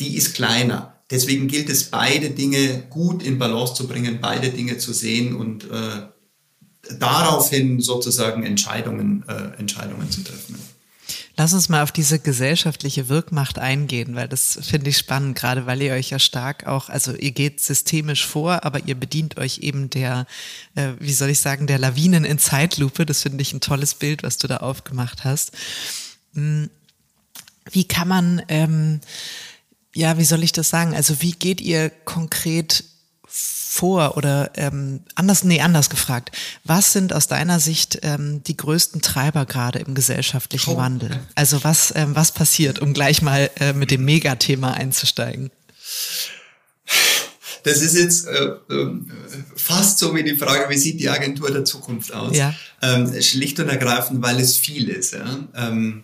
[0.00, 0.94] Die ist kleiner.
[1.10, 5.64] Deswegen gilt es, beide Dinge gut in Balance zu bringen, beide Dinge zu sehen und
[5.64, 6.06] äh,
[6.98, 10.54] daraufhin sozusagen Entscheidungen, äh, Entscheidungen zu treffen.
[11.36, 15.82] Lass uns mal auf diese gesellschaftliche Wirkmacht eingehen, weil das finde ich spannend, gerade weil
[15.82, 19.90] ihr euch ja stark auch, also ihr geht systemisch vor, aber ihr bedient euch eben
[19.90, 20.26] der,
[20.74, 23.04] äh, wie soll ich sagen, der Lawinen in Zeitlupe.
[23.04, 25.52] Das finde ich ein tolles Bild, was du da aufgemacht hast.
[26.32, 26.70] Hm
[27.72, 29.00] wie kann man, ähm,
[29.94, 30.94] ja, wie soll ich das sagen?
[30.94, 32.84] Also wie geht ihr konkret
[33.70, 36.36] vor oder ähm, anders, nee, anders gefragt.
[36.64, 40.76] Was sind aus deiner Sicht ähm, die größten Treiber gerade im gesellschaftlichen oh.
[40.76, 41.20] Wandel?
[41.36, 45.52] Also was, ähm, was passiert, um gleich mal äh, mit dem Megathema einzusteigen?
[47.62, 48.90] Das ist jetzt äh, äh,
[49.54, 52.36] fast so wie die Frage, wie sieht die Agentur der Zukunft aus?
[52.36, 52.52] Ja.
[52.82, 55.12] Ähm, schlicht und ergreifend, weil es viel ist.
[55.12, 55.38] Ja?
[55.54, 56.02] Ähm,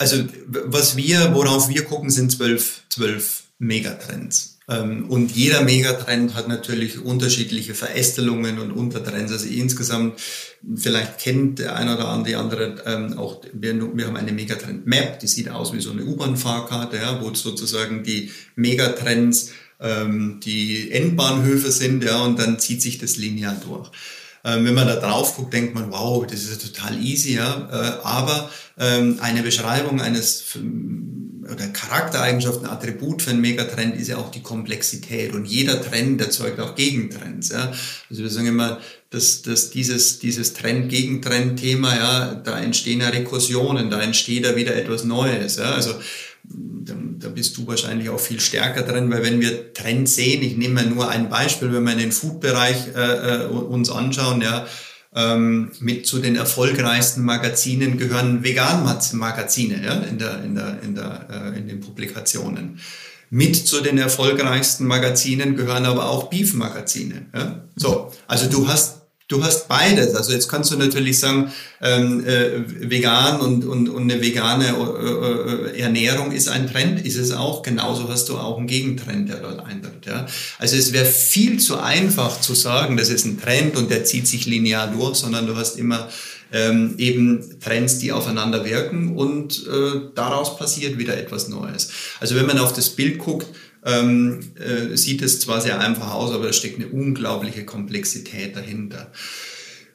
[0.00, 4.58] also was wir, worauf wir gucken, sind zwölf, zwölf Megatrends.
[4.66, 9.30] Ähm, und jeder Megatrend hat natürlich unterschiedliche Verästelungen und Untertrends.
[9.30, 10.18] Also insgesamt,
[10.74, 15.26] vielleicht kennt der eine oder andere, andere ähm, auch, wir, wir haben eine Megatrend-Map, die
[15.26, 22.04] sieht aus wie so eine U-Bahn-Fahrkarte, ja, wo sozusagen die Megatrends ähm, die Endbahnhöfe sind,
[22.04, 23.90] ja, und dann zieht sich das linear durch.
[24.44, 27.68] Ähm, wenn man da drauf guckt, denkt man, wow, das ist ja total easy, ja.
[27.70, 30.56] Äh, aber ähm, eine Beschreibung eines
[31.50, 35.34] oder Charaktereigenschaften, Attribut für einen Megatrend ist ja auch die Komplexität.
[35.34, 37.48] Und jeder Trend erzeugt auch Gegentrends.
[37.50, 37.72] Ja.
[38.08, 38.78] Also wir sagen immer,
[39.10, 45.04] dass, dass dieses, dieses Trend-Gegentrend-Thema, ja, da entstehen ja Rekursionen, da entsteht da wieder etwas
[45.04, 45.56] Neues.
[45.56, 45.72] Ja.
[45.72, 45.94] Also
[46.52, 50.84] da, bist du wahrscheinlich auch viel stärker drin, weil wenn wir Trends sehen, ich nehme
[50.84, 54.66] nur ein Beispiel, wenn wir den Food-Bereich äh, äh uns anschauen, ja,
[55.14, 61.26] ähm, mit zu den erfolgreichsten Magazinen gehören Vegan-Magazine ja, in, der, in, der, in, der,
[61.30, 62.78] äh, in den Publikationen.
[63.28, 67.26] Mit zu den erfolgreichsten Magazinen gehören aber auch Beef-Magazine.
[67.32, 67.64] Ja?
[67.76, 68.99] So, also du hast
[69.30, 70.16] Du hast beides.
[70.16, 75.76] Also jetzt kannst du natürlich sagen, ähm, äh, vegan und, und, und eine vegane äh,
[75.76, 77.62] äh, Ernährung ist ein Trend, ist es auch.
[77.62, 80.04] Genauso hast du auch einen Gegentrend, der dort eintritt.
[80.04, 80.26] Ja?
[80.58, 84.26] Also es wäre viel zu einfach zu sagen, das ist ein Trend und der zieht
[84.26, 86.08] sich linear durch, sondern du hast immer
[86.52, 91.90] ähm, eben Trends, die aufeinander wirken und äh, daraus passiert wieder etwas Neues.
[92.18, 93.46] Also wenn man auf das Bild guckt,
[93.84, 99.10] ähm, äh, sieht es zwar sehr einfach aus, aber da steckt eine unglaubliche Komplexität dahinter.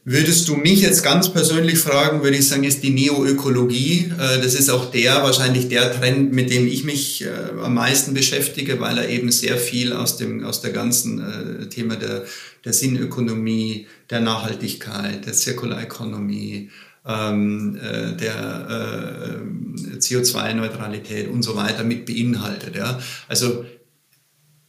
[0.07, 4.11] Würdest du mich jetzt ganz persönlich fragen, würde ich sagen, ist die Neoökologie.
[4.19, 8.13] Äh, das ist auch der, wahrscheinlich der Trend, mit dem ich mich äh, am meisten
[8.13, 11.19] beschäftige, weil er eben sehr viel aus dem, aus der ganzen
[11.63, 12.23] äh, Thema der,
[12.63, 16.69] der Sinnökonomie, der Nachhaltigkeit, der Circular Economy,
[17.07, 22.75] ähm, äh, der äh, CO2-Neutralität und so weiter mit beinhaltet.
[22.75, 22.99] Ja?
[23.27, 23.65] Also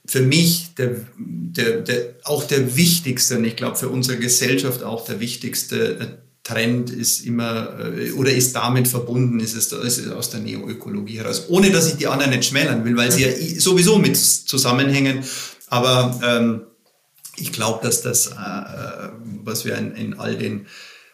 [0.07, 5.05] für mich der, der, der, auch der wichtigste, und ich glaube für unsere Gesellschaft auch
[5.05, 6.07] der wichtigste äh,
[6.47, 11.19] Trend ist immer äh, oder ist damit verbunden, ist es, ist es aus der Neoökologie
[11.19, 11.47] heraus.
[11.49, 15.25] Ohne dass ich die anderen nicht schmälern will, weil sie ja sowieso mit zusammenhängen.
[15.69, 16.61] Aber ähm,
[17.37, 19.09] ich glaube, dass das, äh, äh,
[19.43, 20.67] was wir in, in all den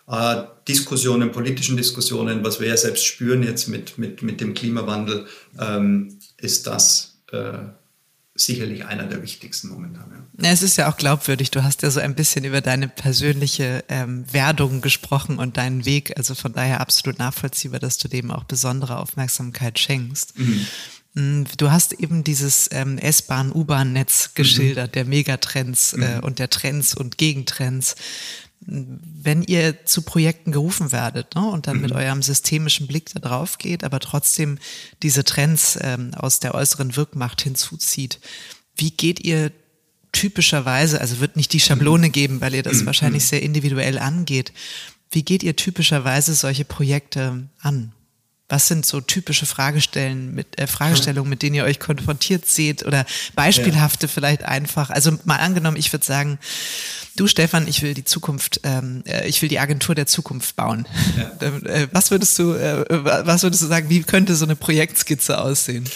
[0.09, 5.27] äh, Diskussionen, politischen Diskussionen, was wir ja selbst spüren jetzt mit, mit, mit dem Klimawandel,
[5.59, 7.59] ähm, ist das äh,
[8.35, 10.27] sicherlich einer der wichtigsten momentan.
[10.39, 10.51] Ja.
[10.51, 11.51] Es ist ja auch glaubwürdig.
[11.51, 16.17] Du hast ja so ein bisschen über deine persönliche ähm, Werdung gesprochen und deinen Weg.
[16.17, 20.39] Also von daher absolut nachvollziehbar, dass du dem auch besondere Aufmerksamkeit schenkst.
[20.39, 20.67] Mhm.
[21.15, 24.35] Mm, du hast eben dieses ähm, S-Bahn, U-Bahn-Netz mhm.
[24.35, 24.93] geschildert, mhm.
[24.93, 26.25] der Megatrends äh, mhm.
[26.25, 27.97] und der Trends und Gegentrends
[28.67, 31.83] wenn ihr zu Projekten gerufen werdet ne, und dann mhm.
[31.83, 34.59] mit eurem systemischen Blick da drauf geht, aber trotzdem
[35.03, 38.21] diese Trends ähm, aus der äußeren Wirkmacht hinzuzieht,
[38.77, 39.53] wie geht ihr
[40.13, 42.13] typischerweise, also wird nicht die Schablone mhm.
[42.13, 42.87] geben, weil ihr das mhm.
[42.87, 44.53] wahrscheinlich sehr individuell angeht,
[45.11, 47.93] wie geht ihr typischerweise solche Projekte an?
[48.53, 53.07] Was sind so typische Fragestellen mit, äh, Fragestellungen, mit denen ihr euch konfrontiert seht oder
[53.35, 54.13] beispielhafte ja.
[54.13, 54.91] vielleicht einfach?
[54.91, 56.39] Also mal angenommen, ich würde sagen,
[57.17, 60.87] du Stefan, ich will die Zukunft, ähm, äh, ich will die Agentur der Zukunft bauen.
[61.17, 61.33] Ja.
[61.63, 65.89] Äh, was würdest du, äh, was würdest du sagen, wie könnte so eine Projektskizze aussehen?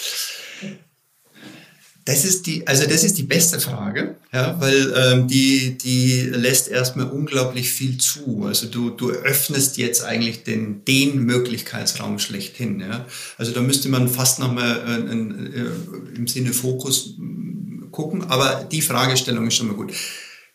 [2.07, 6.69] Das ist die, also das ist die beste Frage, ja, weil ähm, die, die lässt
[6.69, 8.45] erstmal unglaublich viel zu.
[8.45, 12.79] Also du, du öffnest jetzt eigentlich den, den Möglichkeitsraum schlechthin.
[12.79, 13.05] Ja.
[13.37, 18.81] Also da müsste man fast nochmal äh, äh, im Sinne Fokus mm, gucken, aber die
[18.81, 19.91] Fragestellung ist schon mal gut.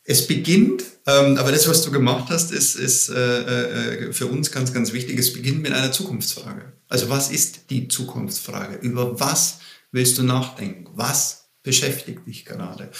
[0.05, 4.51] Es beginnt, ähm, aber das, was du gemacht hast, ist, ist äh, äh, für uns
[4.53, 5.19] ganz, ganz wichtig.
[5.19, 6.73] Es beginnt mit einer Zukunftsfrage.
[6.89, 8.77] Also was ist die Zukunftsfrage?
[8.77, 9.59] Über was
[9.91, 10.87] willst du nachdenken?
[10.95, 12.91] Was beschäftigt dich gerade.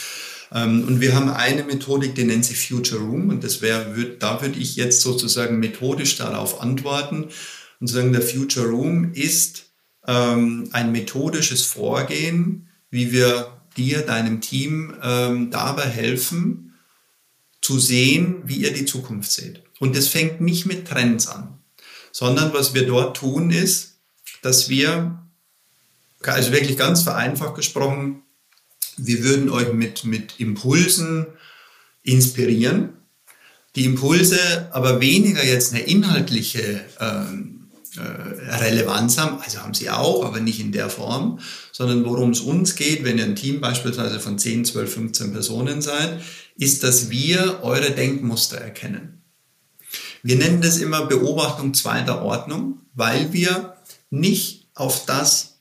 [0.53, 3.29] Ähm, und wir haben eine Methodik, die nennt sich Future Room.
[3.29, 7.29] Und das wäre, da würde ich jetzt sozusagen methodisch darauf antworten
[7.81, 9.65] und sagen, der Future Room ist
[10.07, 16.75] ähm, ein methodisches Vorgehen, wie wir dir, deinem Team ähm, dabei helfen,
[17.61, 19.63] zu sehen, wie ihr die Zukunft seht.
[19.79, 21.59] Und das fängt nicht mit Trends an,
[22.11, 23.99] sondern was wir dort tun ist,
[24.43, 25.23] dass wir,
[26.23, 28.23] also wirklich ganz vereinfacht gesprochen,
[28.97, 31.27] wir würden euch mit, mit Impulsen
[32.03, 32.91] inspirieren.
[33.75, 40.25] Die Impulse aber weniger jetzt eine inhaltliche ähm, äh, Relevanz haben, also haben sie auch,
[40.25, 41.41] aber nicht in der Form,
[41.73, 45.83] sondern worum es uns geht, wenn ihr ein Team beispielsweise von 10, 12, 15 Personen
[45.83, 46.21] seid,
[46.57, 49.23] ist, dass wir eure Denkmuster erkennen.
[50.23, 53.77] Wir nennen das immer Beobachtung zweiter Ordnung, weil wir
[54.11, 55.52] nicht auf das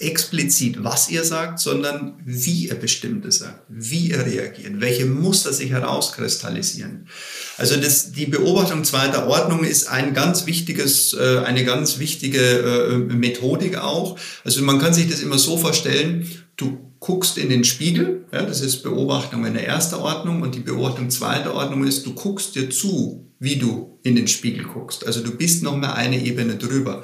[0.00, 5.70] explizit, was ihr sagt, sondern wie ihr bestimmtes sagt, wie ihr reagiert, welche Muster sich
[5.70, 7.08] herauskristallisieren.
[7.56, 12.96] Also das, die Beobachtung zweiter Ordnung ist ein ganz wichtiges, äh, eine ganz wichtige äh,
[12.98, 14.18] Methodik auch.
[14.44, 16.26] Also man kann sich das immer so vorstellen,
[16.56, 20.60] du guckst in den Spiegel, ja, das ist Beobachtung in der ersten Ordnung und die
[20.60, 25.06] Beobachtung zweiter Ordnung ist, du guckst dir zu, wie du in den Spiegel guckst.
[25.06, 27.02] Also du bist noch mal eine Ebene drüber.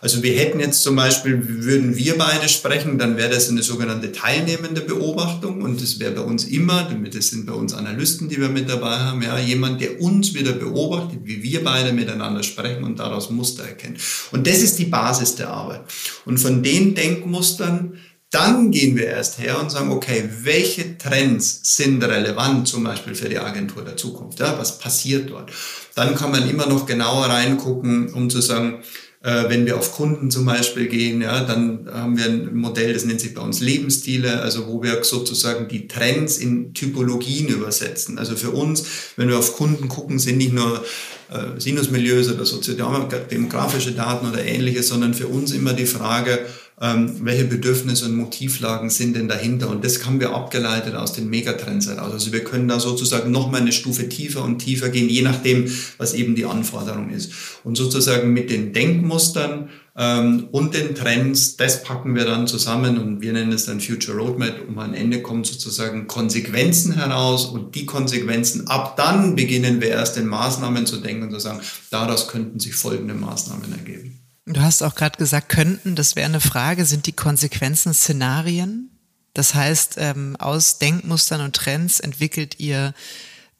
[0.00, 4.12] Also wir hätten jetzt zum Beispiel, würden wir beide sprechen, dann wäre das eine sogenannte
[4.12, 8.48] teilnehmende Beobachtung und das wäre bei uns immer, das sind bei uns Analysten, die wir
[8.48, 12.98] mit dabei haben, ja, jemand, der uns wieder beobachtet, wie wir beide miteinander sprechen und
[12.98, 13.96] daraus Muster erkennen.
[14.30, 15.82] Und das ist die Basis der Arbeit.
[16.24, 17.98] Und von den Denkmustern
[18.30, 23.30] dann gehen wir erst her und sagen, okay, welche Trends sind relevant zum Beispiel für
[23.30, 24.38] die Agentur der Zukunft?
[24.40, 25.50] Ja, was passiert dort?
[25.94, 28.82] Dann kann man immer noch genauer reingucken, um zu sagen,
[29.20, 33.20] wenn wir auf Kunden zum Beispiel gehen, ja, dann haben wir ein Modell, das nennt
[33.20, 38.18] sich bei uns Lebensstile, also wo wir sozusagen die Trends in Typologien übersetzen.
[38.18, 38.84] Also für uns,
[39.16, 40.84] wenn wir auf Kunden gucken, sind nicht nur
[41.30, 46.46] äh, Sinusmilieus oder soziodemografische Daten oder ähnliches, sondern für uns immer die Frage,
[46.80, 49.68] ähm, welche Bedürfnisse und Motivlagen sind denn dahinter.
[49.68, 52.12] Und das haben wir abgeleitet aus den Megatrends heraus.
[52.12, 55.70] Also wir können da sozusagen noch mal eine Stufe tiefer und tiefer gehen, je nachdem,
[55.96, 57.32] was eben die Anforderung ist.
[57.64, 63.20] Und sozusagen mit den Denkmustern ähm, und den Trends, das packen wir dann zusammen und
[63.20, 64.68] wir nennen es dann Future Roadmap.
[64.68, 70.16] Um am Ende kommen sozusagen Konsequenzen heraus und die Konsequenzen, ab dann beginnen wir erst
[70.16, 71.60] in Maßnahmen zu denken und zu sagen,
[71.90, 74.27] daraus könnten sich folgende Maßnahmen ergeben.
[74.48, 78.90] Du hast auch gerade gesagt, könnten, das wäre eine Frage, sind die Konsequenzen Szenarien?
[79.34, 82.94] Das heißt, ähm, aus Denkmustern und Trends entwickelt ihr,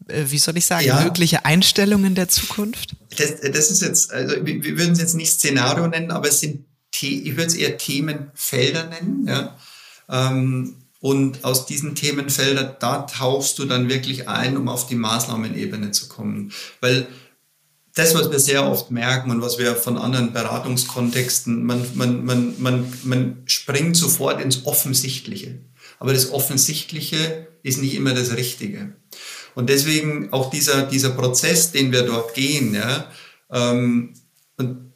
[0.08, 1.02] äh, wie soll ich sagen, ja.
[1.02, 2.96] mögliche Einstellungen der Zukunft?
[3.16, 6.40] Das, das ist jetzt, also wir, wir würden es jetzt nicht Szenario nennen, aber es
[6.40, 6.64] sind,
[7.00, 9.56] ich würde es eher Themenfelder nennen, ja.
[10.08, 15.92] Ähm, und aus diesen Themenfeldern, da tauchst du dann wirklich ein, um auf die Maßnahmenebene
[15.92, 16.50] zu kommen.
[16.80, 17.06] Weil
[17.98, 22.54] das, was wir sehr oft merken und was wir von anderen Beratungskontexten, man, man, man,
[22.58, 25.58] man, man springt sofort ins Offensichtliche.
[25.98, 28.94] Aber das Offensichtliche ist nicht immer das Richtige.
[29.56, 33.10] Und deswegen auch dieser, dieser Prozess, den wir dort gehen, ja,
[33.50, 34.14] ähm,
[34.56, 34.92] und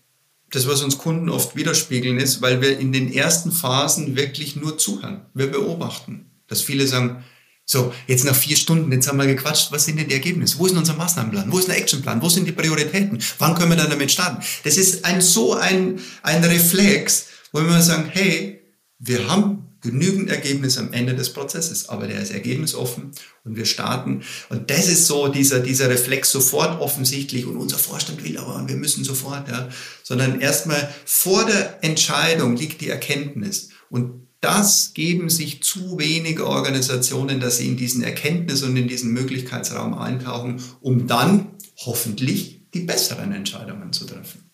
[0.51, 4.79] das, was uns Kunden oft widerspiegeln, ist, weil wir in den ersten Phasen wirklich nur
[4.79, 5.23] zuhören.
[5.35, 6.31] Wir beobachten.
[6.47, 7.25] Dass viele sagen,
[7.73, 10.59] so, jetzt nach vier Stunden, jetzt haben wir gequatscht, was sind denn die Ergebnisse?
[10.59, 11.51] Wo ist unser Maßnahmenplan?
[11.51, 12.23] Wo ist der Actionplan?
[12.23, 13.19] Wo sind die Prioritäten?
[13.39, 14.43] Wann können wir dann damit starten?
[14.65, 18.61] Das ist ein, so ein, ein Reflex, wo wir sagen, hey,
[18.99, 23.11] wir haben genügend Ergebnis am Ende des Prozesses, aber der ist ergebnisoffen
[23.45, 24.23] und wir starten.
[24.49, 28.69] Und das ist so dieser, dieser Reflex sofort offensichtlich und unser Vorstand will aber und
[28.69, 29.69] wir müssen sofort, ja,
[30.05, 37.41] sondern erstmal vor der Entscheidung liegt die Erkenntnis und das geben sich zu wenige Organisationen,
[37.41, 41.47] dass sie in diesen Erkenntnis und in diesen Möglichkeitsraum eintauchen, um dann
[41.79, 44.51] hoffentlich die besseren Entscheidungen zu treffen.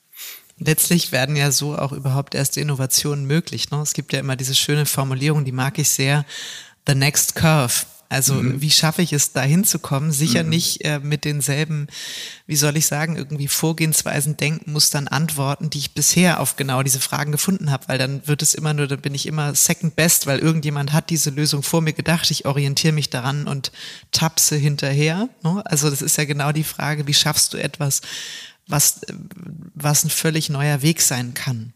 [0.58, 3.70] Letztlich werden ja so auch überhaupt erst Innovationen möglich.
[3.70, 3.80] Ne?
[3.80, 6.26] Es gibt ja immer diese schöne Formulierung, die mag ich sehr,
[6.86, 7.86] the next curve.
[8.10, 8.62] Also mhm.
[8.62, 10.12] wie schaffe ich es, da hinzukommen?
[10.12, 10.48] Sicher mhm.
[10.48, 11.88] nicht äh, mit denselben,
[12.46, 17.32] wie soll ich sagen, irgendwie Vorgehensweisen, Denkmustern, Antworten, die ich bisher auf genau diese Fragen
[17.32, 20.38] gefunden habe, weil dann wird es immer nur, dann bin ich immer second best, weil
[20.38, 23.72] irgendjemand hat diese Lösung vor mir gedacht, ich orientiere mich daran und
[24.10, 25.28] tapse hinterher.
[25.42, 25.62] Ne?
[25.66, 28.00] Also das ist ja genau die Frage, wie schaffst du etwas,
[28.68, 29.00] was,
[29.74, 31.72] was ein völlig neuer Weg sein kann.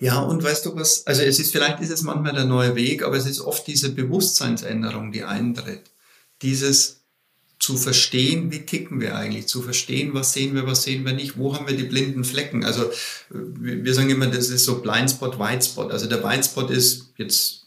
[0.00, 3.04] Ja, und weißt du was, also es ist, vielleicht ist es manchmal der neue Weg,
[3.04, 5.90] aber es ist oft diese Bewusstseinsänderung, die eintritt.
[6.42, 7.02] Dieses
[7.60, 11.38] zu verstehen, wie ticken wir eigentlich, zu verstehen, was sehen wir, was sehen wir nicht,
[11.38, 12.64] wo haben wir die blinden Flecken.
[12.64, 12.90] Also
[13.30, 15.92] wir sagen immer, das ist so Blindspot, Whitespot.
[15.92, 17.61] Also der Whitespot ist jetzt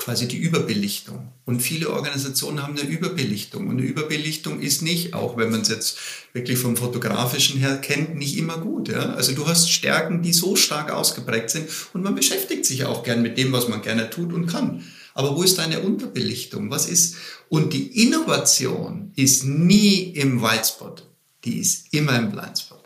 [0.00, 1.28] quasi die Überbelichtung.
[1.44, 3.68] Und viele Organisationen haben eine Überbelichtung.
[3.68, 5.98] Und eine Überbelichtung ist nicht, auch wenn man es jetzt
[6.32, 8.88] wirklich vom Fotografischen her kennt, nicht immer gut.
[8.88, 9.12] Ja?
[9.12, 13.20] Also du hast Stärken, die so stark ausgeprägt sind und man beschäftigt sich auch gern
[13.20, 14.82] mit dem, was man gerne tut und kann.
[15.12, 16.70] Aber wo ist deine Unterbelichtung?
[16.70, 17.16] Was ist?
[17.50, 21.06] Und die Innovation ist nie im Whitespot.
[21.44, 22.84] Die ist immer im Blindspot.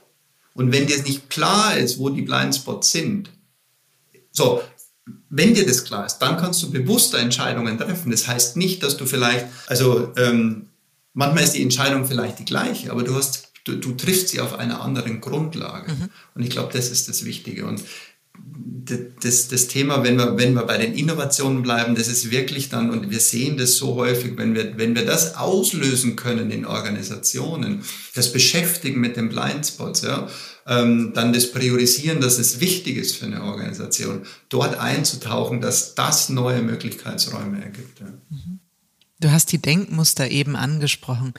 [0.55, 3.31] Und wenn dir nicht klar ist, wo die Blindspots sind,
[4.33, 4.62] so,
[5.29, 8.11] wenn dir das klar ist, dann kannst du bewusster Entscheidungen treffen.
[8.11, 10.69] Das heißt nicht, dass du vielleicht, also ähm,
[11.13, 14.59] manchmal ist die Entscheidung vielleicht die gleiche, aber du hast, du, du triffst sie auf
[14.59, 15.93] einer anderen Grundlage.
[15.93, 16.09] Mhm.
[16.35, 17.67] Und ich glaube, das ist das Wichtige.
[17.67, 17.83] Und
[19.23, 22.91] das, das Thema, wenn wir, wenn wir bei den Innovationen bleiben, das ist wirklich dann,
[22.91, 27.83] und wir sehen das so häufig, wenn wir, wenn wir das auslösen können in Organisationen,
[28.15, 30.29] das Beschäftigen mit den Blindspots, ja,
[30.67, 36.29] ähm, dann das Priorisieren, dass es wichtig ist für eine Organisation, dort einzutauchen, dass das
[36.29, 38.01] neue Möglichkeitsräume ergibt.
[38.01, 38.07] Ja.
[38.31, 38.61] Mhm.
[39.21, 41.35] Du hast die Denkmuster eben angesprochen.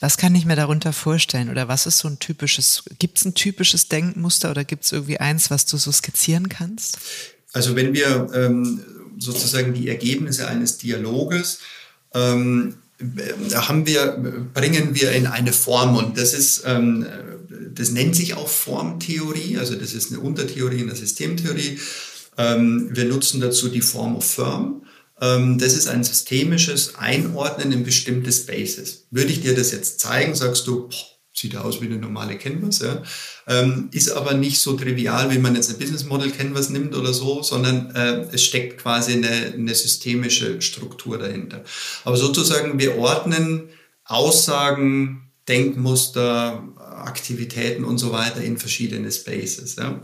[0.00, 1.50] Was kann ich mir darunter vorstellen?
[1.50, 5.18] Oder was ist so ein typisches, gibt es ein typisches Denkmuster oder gibt es irgendwie
[5.18, 6.98] eins, was du so skizzieren kannst?
[7.52, 8.82] Also wenn wir ähm,
[9.18, 11.60] sozusagen die Ergebnisse eines Dialoges
[12.14, 12.76] ähm,
[13.54, 14.16] haben wir,
[14.52, 17.06] bringen wir in eine Form und das ist, ähm,
[17.72, 21.78] das nennt sich auch Formtheorie, also das ist eine Untertheorie in der Systemtheorie.
[22.36, 24.82] Ähm, wir nutzen dazu die Form of Firm.
[25.20, 29.06] Ähm, das ist ein systemisches Einordnen in bestimmte Spaces.
[29.10, 32.80] Würde ich dir das jetzt zeigen, sagst du, boah, sieht aus wie eine normale Canvas,
[32.80, 33.02] ja.
[33.46, 37.14] Ähm, ist aber nicht so trivial, wie man jetzt eine Business Model Canvas nimmt oder
[37.14, 41.62] so, sondern äh, es steckt quasi eine, eine systemische Struktur dahinter.
[42.04, 43.68] Aber sozusagen, wir ordnen
[44.04, 49.76] Aussagen, Denkmuster, Aktivitäten und so weiter in verschiedene Spaces.
[49.76, 50.00] Ja.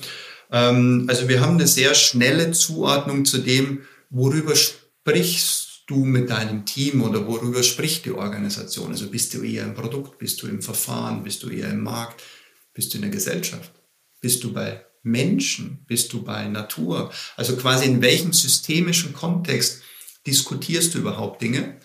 [0.51, 6.65] Ähm, also wir haben eine sehr schnelle Zuordnung zu dem, worüber sprichst du mit deinem
[6.65, 8.91] Team oder worüber spricht die Organisation?
[8.91, 12.23] Also bist du eher im Produkt, bist du im Verfahren, bist du eher im Markt,
[12.73, 13.71] bist du in der Gesellschaft,
[14.21, 17.13] bist du bei Menschen, bist du bei Natur?
[17.37, 19.83] Also quasi in welchem systemischen Kontext
[20.27, 21.77] diskutierst du überhaupt Dinge?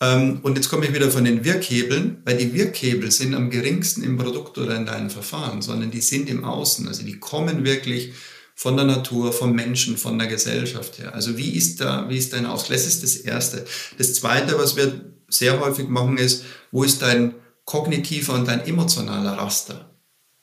[0.00, 4.02] Ähm, und jetzt komme ich wieder von den Wirkhebeln, weil die Wirkhebel sind am geringsten
[4.02, 6.88] im Produkt oder in deinem Verfahren, sondern die sind im Außen.
[6.88, 8.12] Also die kommen wirklich
[8.54, 11.14] von der Natur, vom Menschen, von der Gesellschaft her.
[11.14, 12.80] Also wie ist da, wie ist dein Ausgleich?
[12.80, 13.64] Das ist das Erste.
[13.98, 17.34] Das Zweite, was wir sehr häufig machen, ist, wo ist dein
[17.64, 19.90] kognitiver und dein emotionaler Raster?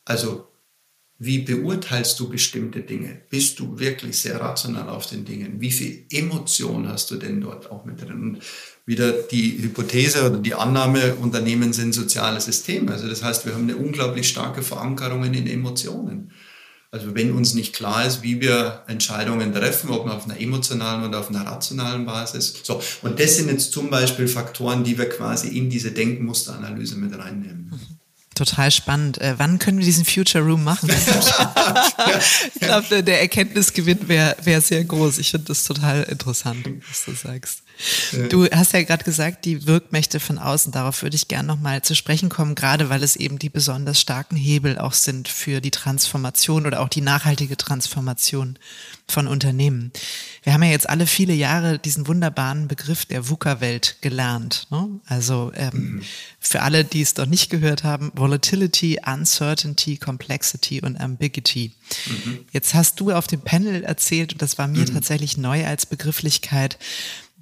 [0.05, 0.47] Also
[1.19, 3.21] wie beurteilst du bestimmte Dinge?
[3.29, 5.59] Bist du wirklich sehr rational auf den Dingen?
[5.59, 8.21] Wie viel Emotion hast du denn dort auch mit drin?
[8.21, 8.39] Und
[8.85, 12.91] wieder die Hypothese oder die Annahme, Unternehmen sind soziale Systeme.
[12.91, 16.31] Also das heißt, wir haben eine unglaublich starke Verankerung in Emotionen.
[16.89, 21.07] Also wenn uns nicht klar ist, wie wir Entscheidungen treffen, ob man auf einer emotionalen
[21.07, 22.61] oder auf einer rationalen Basis.
[22.63, 27.17] So, und das sind jetzt zum Beispiel Faktoren, die wir quasi in diese Denkmusteranalyse mit
[27.17, 27.71] reinnehmen.
[28.37, 29.19] Total spannend.
[29.19, 30.89] Äh, wann können wir diesen Future Room machen?
[32.53, 35.17] ich glaube, der Erkenntnisgewinn wäre wär sehr groß.
[35.17, 37.63] Ich finde das total interessant, was du sagst.
[38.29, 41.95] Du hast ja gerade gesagt, die Wirkmächte von außen, darauf würde ich gerne nochmal zu
[41.95, 46.67] sprechen kommen, gerade weil es eben die besonders starken Hebel auch sind für die Transformation
[46.67, 48.59] oder auch die nachhaltige Transformation
[49.09, 49.91] von Unternehmen.
[50.43, 54.67] Wir haben ja jetzt alle viele Jahre diesen wunderbaren Begriff der VUCA-Welt gelernt.
[54.69, 54.99] Ne?
[55.05, 56.01] Also ähm, mhm.
[56.39, 61.71] für alle, die es doch nicht gehört haben, Volatility, Uncertainty, Complexity und Ambiguity.
[62.05, 62.39] Mhm.
[62.51, 64.93] Jetzt hast du auf dem Panel erzählt, und das war mir mhm.
[64.93, 66.77] tatsächlich neu als Begrifflichkeit,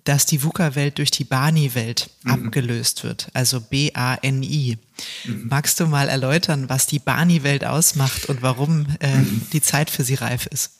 [0.04, 2.32] dass die VUCA-Welt durch die Bani-Welt mhm.
[2.32, 4.78] abgelöst wird, also B-A-N-I.
[5.26, 5.48] Mhm.
[5.50, 9.42] Magst du mal erläutern, was die Bani-Welt ausmacht und warum äh, mhm.
[9.52, 10.75] die Zeit für sie reif ist?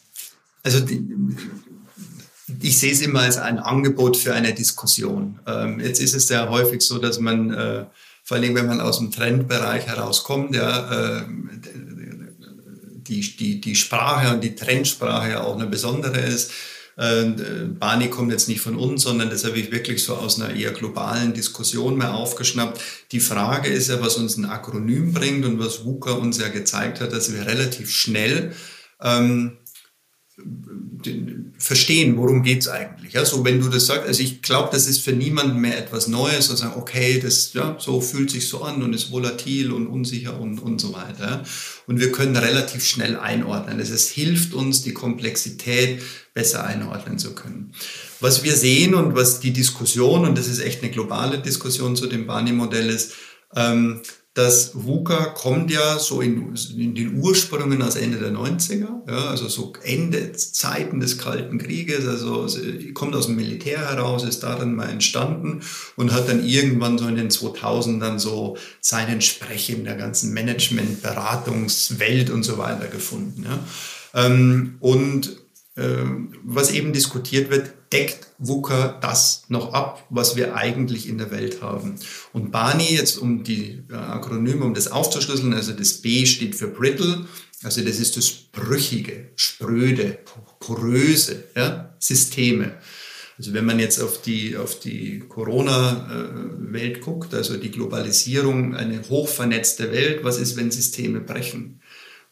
[0.66, 1.06] Also die,
[2.62, 5.40] ich sehe es immer als ein Angebot für eine Diskussion.
[5.46, 7.86] Ähm, jetzt ist es sehr häufig so, dass man, äh,
[8.24, 11.26] vor allem wenn man aus dem Trendbereich herauskommt, ja, äh,
[13.08, 16.52] die, die, die Sprache und die Trendsprache ja auch eine besondere ist.
[16.98, 17.26] Äh,
[17.80, 20.72] Barney kommt jetzt nicht von uns, sondern das habe ich wirklich so aus einer eher
[20.72, 22.82] globalen Diskussion mehr aufgeschnappt.
[23.12, 27.02] Die Frage ist ja, was uns ein Akronym bringt und was WUKA uns ja gezeigt
[27.02, 28.54] hat, dass wir relativ schnell
[29.00, 29.58] ähm,
[31.58, 33.14] verstehen, worum geht's eigentlich.
[33.14, 36.08] Ja, so wenn du das sagst, also ich glaube, das ist für niemanden mehr etwas
[36.08, 40.40] Neues, sagen, okay, das ja, so fühlt sich so an und ist volatil und unsicher
[40.40, 41.44] und, und so weiter.
[41.88, 43.80] Und wir können relativ schnell einordnen.
[43.80, 46.02] Heißt, es hilft uns, die Komplexität
[46.34, 47.72] besser einordnen zu können.
[48.20, 52.08] Was wir sehen und was die Diskussion, und das ist echt eine globale Diskussion zu
[52.08, 53.14] dem Barney-Modell ist,
[53.56, 54.02] ähm,
[54.36, 59.48] das VUCA kommt ja so in, in, den Ursprüngen aus Ende der 90er, ja, also
[59.48, 62.46] so Ende Zeiten des Kalten Krieges, also
[62.94, 65.62] kommt aus dem Militär heraus, ist da dann mal entstanden
[65.96, 71.02] und hat dann irgendwann so in den 2000ern so seinen Sprech in der ganzen Management,
[71.02, 73.46] Beratungswelt und so weiter gefunden.
[73.46, 73.60] Ja.
[74.26, 75.38] Ähm, und
[75.78, 81.32] ähm, was eben diskutiert wird, deckt WUKA das noch ab, was wir eigentlich in der
[81.32, 81.96] Welt haben.
[82.34, 86.68] Und BANI, jetzt um die äh, Akronyme, um das aufzuschlüsseln, also das B steht für
[86.68, 87.26] brittle,
[87.64, 90.20] also das ist das brüchige, spröde,
[90.60, 92.74] poröse ja, Systeme.
[93.38, 99.92] Also wenn man jetzt auf die, auf die Corona-Welt guckt, also die Globalisierung, eine hochvernetzte
[99.92, 101.82] Welt, was ist, wenn Systeme brechen?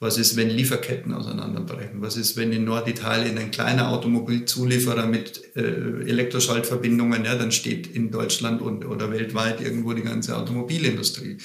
[0.04, 2.02] Was ist, wenn Lieferketten auseinanderbrechen?
[2.02, 8.12] Was ist, wenn in Norditalien ein kleiner Automobilzulieferer mit äh, Elektroschaltverbindungen, ja, dann steht in
[8.12, 11.38] Deutschland und, oder weltweit irgendwo die ganze Automobilindustrie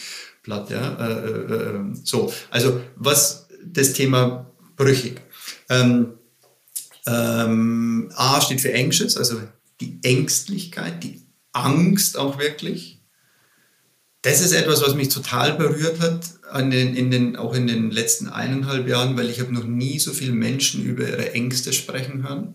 [0.43, 0.71] platt.
[0.71, 0.97] Ja?
[0.97, 5.21] Äh, äh, äh so, also was das Thema brüchig.
[5.71, 6.15] Ähm,
[7.07, 9.41] ähm, A steht für anxious, also
[9.81, 12.99] die Ängstlichkeit, die Angst auch wirklich
[14.23, 17.91] das ist etwas, was mich total berührt hat, an den, in den, auch in den
[17.91, 22.27] letzten eineinhalb Jahren, weil ich habe noch nie so viele Menschen über ihre Ängste sprechen
[22.27, 22.55] hören.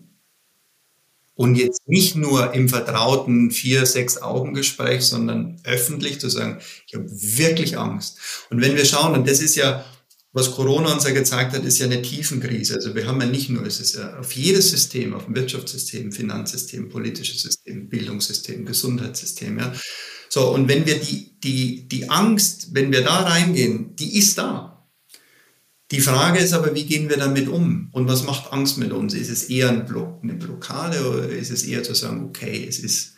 [1.36, 7.06] Und jetzt nicht nur im vertrauten vier, sechs Augengespräch, sondern öffentlich zu sagen, ich habe
[7.10, 8.18] wirklich Angst.
[8.50, 9.84] Und wenn wir schauen, und das ist ja,
[10.32, 12.74] was Corona uns ja gezeigt hat, ist ja eine Tiefenkrise.
[12.74, 16.12] Also wir haben ja nicht nur, es ist ja auf jedes System, auf dem Wirtschaftssystem,
[16.12, 19.72] Finanzsystem, politisches System, Bildungssystem, Gesundheitssystem, ja,
[20.34, 24.84] so, und wenn wir die, die, die Angst, wenn wir da reingehen, die ist da.
[25.92, 27.88] Die Frage ist aber, wie gehen wir damit um?
[27.92, 29.14] Und was macht Angst mit uns?
[29.14, 32.80] Ist es eher ein Block, eine Blockade oder ist es eher zu sagen, okay, es
[32.80, 33.14] ist,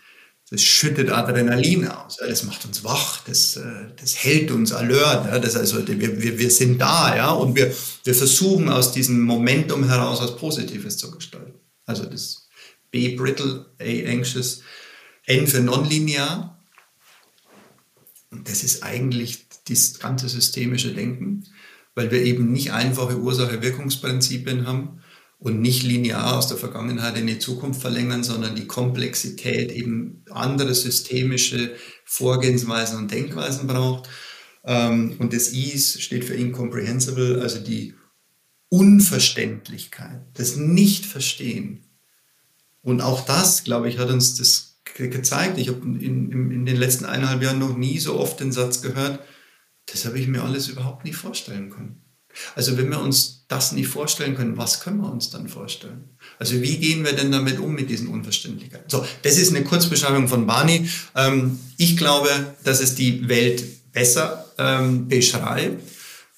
[0.50, 5.56] das schüttet Adrenalin aus, das macht uns wach, das, äh, das hält uns alert, das
[5.56, 10.20] also, wir, wir, wir sind da, ja, und wir, wir versuchen aus diesem Momentum heraus
[10.20, 11.54] was Positives zu gestalten.
[11.86, 12.46] Also das
[12.90, 14.60] B brittle, A anxious,
[15.24, 16.55] N für nonlinear,
[18.44, 21.44] das ist eigentlich das ganze systemische Denken,
[21.94, 25.00] weil wir eben nicht einfache Ursache-Wirkungsprinzipien haben
[25.38, 30.74] und nicht linear aus der Vergangenheit in die Zukunft verlängern, sondern die Komplexität eben andere
[30.74, 31.74] systemische
[32.04, 34.08] Vorgehensweisen und Denkweisen braucht.
[34.64, 37.94] Ähm, und das I steht für incomprehensible, also die
[38.68, 41.84] Unverständlichkeit, das Nicht-Verstehen.
[42.82, 45.58] Und auch das, glaube ich, hat uns das gezeigt.
[45.58, 48.82] Ich habe in, in, in, den letzten eineinhalb Jahren noch nie so oft den Satz
[48.82, 49.20] gehört,
[49.86, 52.02] das habe ich mir alles überhaupt nicht vorstellen können.
[52.54, 56.16] Also wenn wir uns das nicht vorstellen können, was können wir uns dann vorstellen?
[56.38, 58.90] Also wie gehen wir denn damit um mit diesen Unverständlichkeiten?
[58.90, 60.88] So, das ist eine Kurzbeschreibung von Barney.
[61.14, 62.28] Ähm, ich glaube,
[62.64, 65.82] dass es die Welt besser ähm, beschreibt.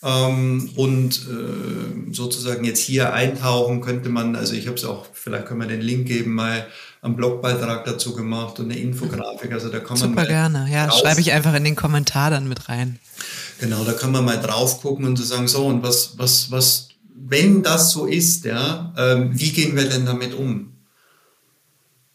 [0.01, 5.46] Ähm, und äh, sozusagen jetzt hier eintauchen könnte man, also ich habe es auch, vielleicht
[5.46, 6.68] können wir den Link geben, mal
[7.01, 9.53] einen Blogbeitrag dazu gemacht und eine Infografik.
[9.53, 12.68] Also da kann man Super gerne, ja, schreibe ich einfach in den Kommentar dann mit
[12.68, 12.99] rein.
[13.61, 16.51] Genau, da kann man mal drauf gucken und zu so sagen, so und was, was,
[16.51, 20.72] was, wenn das so ist, ja, ähm, wie gehen wir denn damit um?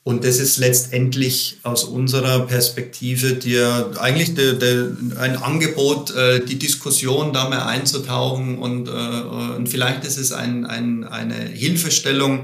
[0.05, 6.59] Und das ist letztendlich aus unserer Perspektive dir eigentlich de, de, ein Angebot, äh, die
[6.59, 12.43] Diskussion da mal einzutauchen und, äh, und vielleicht ist es ein, ein, eine Hilfestellung,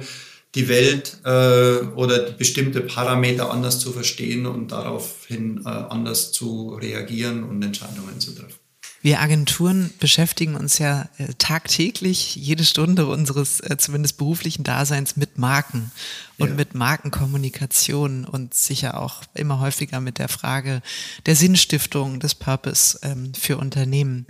[0.56, 7.43] die Welt äh, oder bestimmte Parameter anders zu verstehen und daraufhin äh, anders zu reagieren
[7.43, 8.56] und Entscheidungen zu treffen.
[9.02, 15.38] Wir Agenturen beschäftigen uns ja äh, tagtäglich, jede Stunde unseres äh, zumindest beruflichen Daseins mit
[15.38, 15.91] Marken
[16.38, 16.56] und ja.
[16.56, 20.82] mit Markenkommunikation und sicher auch immer häufiger mit der Frage
[21.28, 24.28] der Sinnstiftung, des Purpose ähm, für Unternehmen.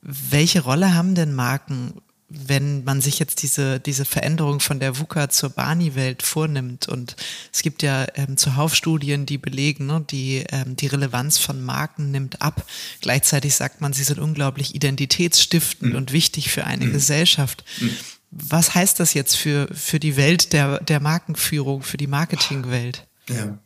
[0.00, 1.94] Welche Rolle haben denn Marken
[2.30, 7.16] wenn man sich jetzt diese, diese Veränderung von der VUCA zur Bani-Welt vornimmt und
[7.52, 12.10] es gibt ja ähm, zuhauf Studien, die belegen, ne, die, ähm, die Relevanz von Marken
[12.10, 12.66] nimmt ab.
[13.00, 15.96] Gleichzeitig sagt man, sie sind unglaublich identitätsstiftend mhm.
[15.96, 16.92] und wichtig für eine mhm.
[16.92, 17.64] Gesellschaft.
[17.80, 17.96] Mhm.
[18.30, 23.06] Was heißt das jetzt für, für die Welt der, der Markenführung, für die Marketingwelt?
[23.30, 23.58] Ja,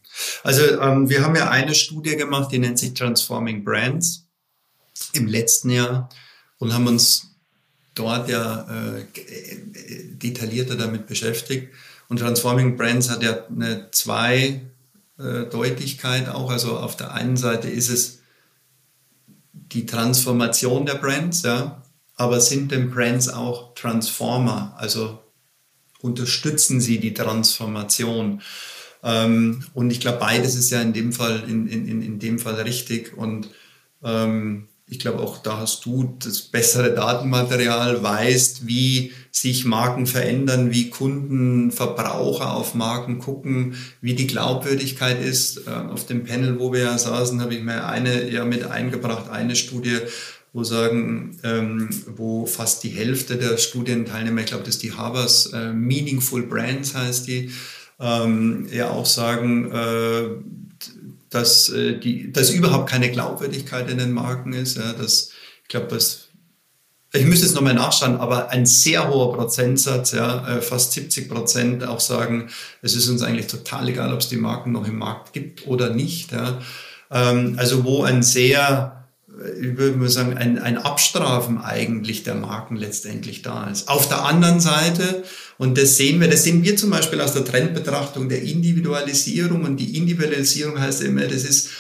[0.45, 4.29] also ähm, wir haben ja eine Studie gemacht, die nennt sich Transforming Brands
[5.15, 6.11] im letzten Jahr
[6.59, 7.32] und haben uns
[7.95, 9.05] dort ja äh,
[10.15, 11.73] detaillierter damit beschäftigt.
[12.09, 16.51] Und Transforming Brands hat ja eine Zweideutigkeit auch.
[16.51, 18.19] Also auf der einen Seite ist es
[19.53, 21.83] die Transformation der Brands, ja,
[22.17, 24.75] aber sind denn Brands auch Transformer?
[24.77, 25.21] Also
[26.01, 28.43] unterstützen sie die Transformation?
[29.03, 32.55] Ähm, und ich glaube, beides ist ja in dem Fall, in, in, in dem Fall
[32.57, 33.17] richtig.
[33.17, 33.49] Und
[34.05, 40.71] ähm, ich glaube, auch da hast du das bessere Datenmaterial, weißt, wie sich Marken verändern,
[40.71, 45.63] wie Kunden, Verbraucher auf Marken gucken, wie die Glaubwürdigkeit ist.
[45.67, 49.31] Ähm, auf dem Panel, wo wir ja saßen, habe ich mir eine ja mit eingebracht,
[49.31, 49.97] eine Studie,
[50.53, 55.47] wo sagen, ähm, wo fast die Hälfte der Studienteilnehmer, ich glaube, das ist die Harvard's
[55.55, 57.51] äh, Meaningful Brands heißt die,
[57.99, 60.25] ähm, ja auch sagen, äh,
[61.35, 64.77] dass, äh, die, dass überhaupt keine Glaubwürdigkeit in den Marken ist.
[64.77, 65.31] Ja, dass,
[65.63, 66.29] ich glaube, dass
[67.15, 71.85] ich müsste jetzt nochmal nachschauen, aber ein sehr hoher Prozentsatz, ja, äh, fast 70 Prozent
[71.85, 72.49] auch sagen,
[72.81, 75.91] es ist uns eigentlich total egal, ob es die Marken noch im Markt gibt oder
[75.91, 76.33] nicht.
[76.33, 76.59] Ja.
[77.11, 79.02] Ähm, also wo ein sehr
[79.61, 83.89] ich würde mal sagen, ein, ein Abstrafen eigentlich der Marken letztendlich da ist.
[83.89, 85.25] Auf der anderen Seite,
[85.59, 89.79] und das sehen wir, das sehen wir zum Beispiel aus der Trendbetrachtung der Individualisierung und
[89.79, 91.71] die Individualisierung heißt immer, das ist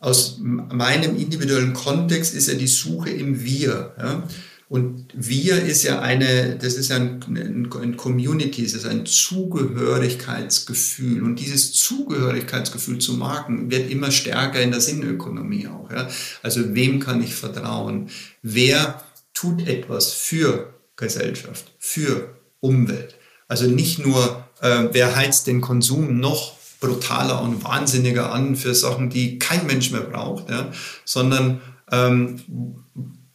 [0.00, 3.94] aus meinem individuellen Kontext ist ja die Suche im Wir.
[3.98, 4.22] Ja?
[4.68, 11.22] Und wir ist ja eine, das ist ja ein, ein, Community, es ist ein Zugehörigkeitsgefühl.
[11.22, 15.90] Und dieses Zugehörigkeitsgefühl zu Marken wird immer stärker in der Sinnökonomie auch.
[15.90, 16.06] Ja?
[16.42, 18.10] Also wem kann ich vertrauen?
[18.42, 19.02] Wer
[19.32, 23.14] tut etwas für Gesellschaft, für Umwelt?
[23.46, 29.08] Also nicht nur, äh, wer heizt den Konsum noch brutaler und wahnsinniger an für Sachen,
[29.08, 30.70] die kein Mensch mehr braucht, ja?
[31.06, 32.42] sondern ähm,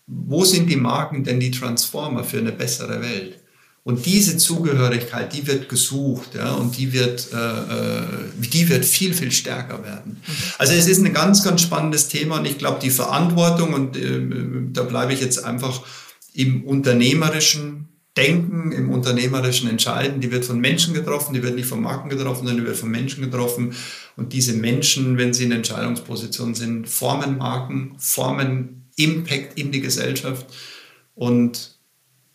[0.07, 3.39] wo sind die Marken denn die Transformer für eine bessere Welt?
[3.85, 8.03] Und diese Zugehörigkeit, die wird gesucht, ja, und die wird, äh, äh,
[8.37, 10.21] die wird viel, viel stärker werden.
[10.57, 14.21] Also es ist ein ganz, ganz spannendes Thema und ich glaube, die Verantwortung, und äh,
[14.71, 15.81] da bleibe ich jetzt einfach
[16.33, 21.81] im unternehmerischen Denken, im unternehmerischen Entscheiden, die wird von Menschen getroffen, die wird nicht von
[21.81, 23.73] Marken getroffen, sondern die wird von Menschen getroffen.
[24.15, 30.47] Und diese Menschen, wenn sie in Entscheidungspositionen sind, formen Marken, formen Impact in die Gesellschaft.
[31.15, 31.77] Und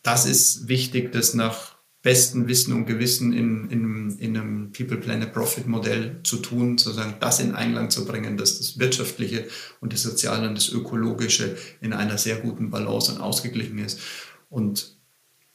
[0.02, 5.32] das ist wichtig, das nach bestem Wissen und Gewissen in, in, in einem People Planet
[5.32, 9.48] Profit Modell zu tun, sozusagen das in Einklang zu bringen, dass das Wirtschaftliche
[9.80, 14.00] und das Soziale und das Ökologische in einer sehr guten Balance und ausgeglichen ist.
[14.48, 14.96] Und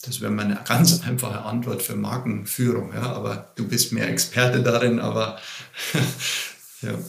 [0.04, 2.94] das wäre meine ganz einfache Antwort für Markenführung.
[2.94, 5.40] Ja, aber du bist mehr Experte darin, aber
[6.82, 7.00] ja.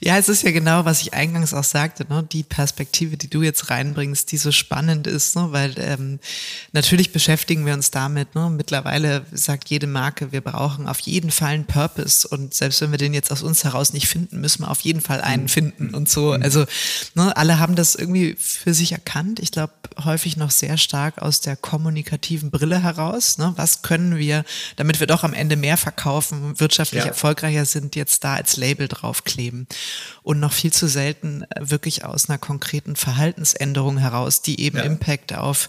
[0.00, 2.26] Ja, es ist ja genau, was ich eingangs auch sagte, ne?
[2.30, 5.48] die Perspektive, die du jetzt reinbringst, die so spannend ist, ne?
[5.50, 6.20] weil ähm,
[6.72, 8.34] natürlich beschäftigen wir uns damit.
[8.34, 8.50] Ne?
[8.50, 12.98] Mittlerweile sagt jede Marke, wir brauchen auf jeden Fall einen Purpose und selbst wenn wir
[12.98, 16.08] den jetzt aus uns heraus nicht finden, müssen wir auf jeden Fall einen finden und
[16.08, 16.32] so.
[16.32, 16.64] Also
[17.14, 19.40] ne, alle haben das irgendwie für sich erkannt.
[19.40, 19.72] Ich glaube,
[20.04, 23.38] häufig noch sehr stark aus der kommunikativen Brille heraus.
[23.38, 23.52] Ne?
[23.56, 24.44] Was können wir,
[24.76, 27.08] damit wir doch am Ende mehr verkaufen, wirtschaftlich ja.
[27.08, 29.59] erfolgreicher sind, jetzt da als Label draufkleben
[30.22, 34.84] und noch viel zu selten äh, wirklich aus einer konkreten Verhaltensänderung heraus, die eben ja.
[34.84, 35.68] Impact auf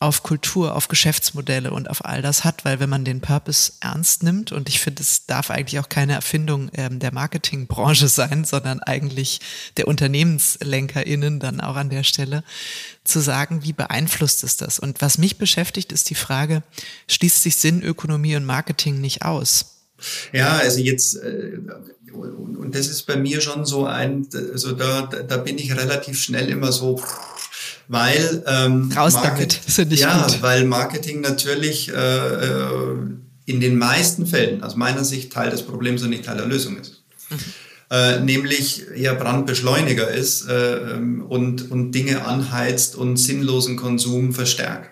[0.00, 4.22] auf Kultur, auf Geschäftsmodelle und auf all das hat, weil wenn man den Purpose ernst
[4.22, 8.80] nimmt, und ich finde, es darf eigentlich auch keine Erfindung ähm, der Marketingbranche sein, sondern
[8.80, 9.40] eigentlich
[9.76, 12.44] der UnternehmenslenkerInnen dann auch an der Stelle,
[13.04, 14.78] zu sagen, wie beeinflusst es das?
[14.78, 16.62] Und was mich beschäftigt, ist die Frage,
[17.08, 19.79] schließt sich Sinn, Ökonomie und Marketing nicht aus?
[20.32, 21.58] Ja, also jetzt, äh,
[22.12, 26.48] und das ist bei mir schon so ein, also da, da bin ich relativ schnell
[26.48, 27.00] immer so,
[27.88, 30.42] weil ähm, raus damit, nicht ja, gut.
[30.42, 32.96] weil Marketing natürlich äh, äh,
[33.46, 36.78] in den meisten Fällen aus meiner Sicht Teil des Problems und nicht Teil der Lösung
[36.78, 37.02] ist.
[37.30, 37.36] Mhm.
[37.90, 44.90] Äh, nämlich eher Brandbeschleuniger ist äh, ähm, und, und Dinge anheizt und sinnlosen Konsum verstärkt.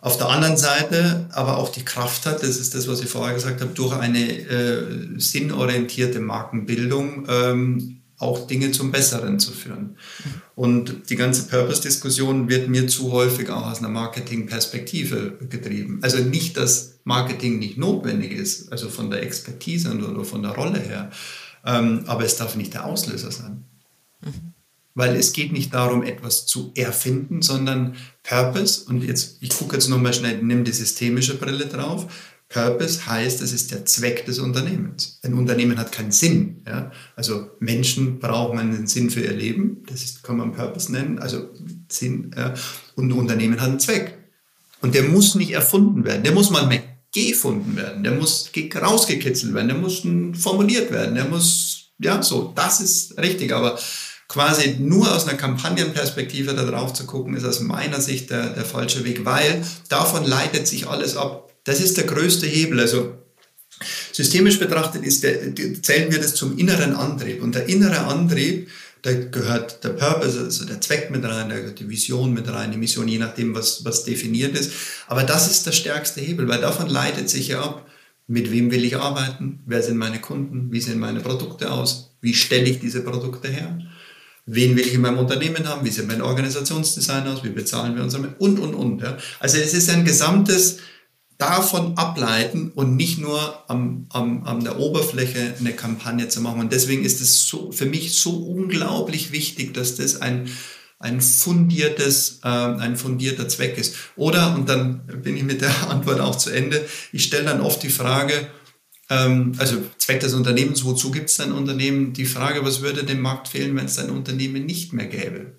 [0.00, 3.34] Auf der anderen Seite aber auch die Kraft hat, das ist das, was ich vorher
[3.34, 9.96] gesagt habe, durch eine äh, sinnorientierte Markenbildung ähm, auch Dinge zum Besseren zu führen.
[10.54, 16.00] Und die ganze Purpose-Diskussion wird mir zu häufig auch aus einer Marketing-Perspektive getrieben.
[16.02, 20.80] Also nicht, dass Marketing nicht notwendig ist, also von der Expertise oder von der Rolle
[20.80, 21.10] her,
[21.64, 23.64] ähm, aber es darf nicht der Auslöser sein.
[24.20, 24.54] Mhm.
[24.98, 27.94] Weil es geht nicht darum, etwas zu erfinden, sondern
[28.24, 32.12] Purpose, und jetzt, ich gucke jetzt nochmal schnell, nimm die systemische Brille drauf.
[32.48, 35.20] Purpose heißt, es ist der Zweck des Unternehmens.
[35.22, 36.62] Ein Unternehmen hat keinen Sinn.
[36.66, 36.90] Ja?
[37.14, 41.48] Also Menschen brauchen einen Sinn für ihr Leben, das ist, kann man Purpose nennen, also
[41.88, 42.32] Sinn.
[42.36, 42.54] Ja?
[42.96, 44.18] Und ein Unternehmen hat einen Zweck.
[44.80, 46.68] Und der muss nicht erfunden werden, der muss mal
[47.14, 50.02] gefunden werden, der muss rausgekitzelt werden, der muss
[50.42, 53.78] formuliert werden, der muss, ja, so, das ist richtig, aber
[54.28, 58.64] quasi nur aus einer Kampagnenperspektive da drauf zu gucken, ist aus meiner Sicht der, der
[58.64, 61.52] falsche Weg, weil davon leitet sich alles ab.
[61.64, 62.78] Das ist der größte Hebel.
[62.78, 63.14] Also
[64.12, 67.42] systemisch betrachtet ist der, zählen wir das zum inneren Antrieb.
[67.42, 68.68] Und der innere Antrieb,
[69.02, 72.70] da gehört der Purpose, also der Zweck mit rein, da gehört die Vision mit rein,
[72.70, 74.72] die Mission, je nachdem, was, was definiert ist.
[75.06, 77.86] Aber das ist der stärkste Hebel, weil davon leitet sich ja ab,
[78.26, 82.34] mit wem will ich arbeiten, wer sind meine Kunden, wie sehen meine Produkte aus, wie
[82.34, 83.78] stelle ich diese Produkte her,
[84.48, 88.02] wen will ich in meinem Unternehmen haben, wie sieht mein Organisationsdesign aus, wie bezahlen wir
[88.02, 89.02] uns und, und, und.
[89.02, 89.16] Ja.
[89.40, 90.78] Also es ist ein gesamtes
[91.36, 96.60] davon ableiten und nicht nur am, am, an der Oberfläche eine Kampagne zu machen.
[96.60, 100.48] Und deswegen ist es so, für mich so unglaublich wichtig, dass das ein,
[100.98, 103.94] ein fundiertes, äh, ein fundierter Zweck ist.
[104.16, 107.82] Oder, und dann bin ich mit der Antwort auch zu Ende, ich stelle dann oft
[107.84, 108.48] die Frage,
[109.08, 112.12] ähm, also Zweck des Unternehmens, wozu gibt es ein Unternehmen?
[112.12, 115.58] Die Frage, was würde dem Markt fehlen, wenn es ein Unternehmen nicht mehr gäbe?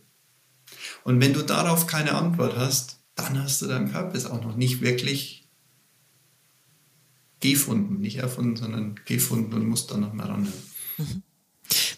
[1.04, 4.82] Und wenn du darauf keine Antwort hast, dann hast du deinen Purpose auch noch nicht
[4.82, 5.48] wirklich
[7.40, 10.48] gefunden, nicht erfunden, sondern gefunden und muss dann noch mal ran.
[10.98, 11.24] Mhm.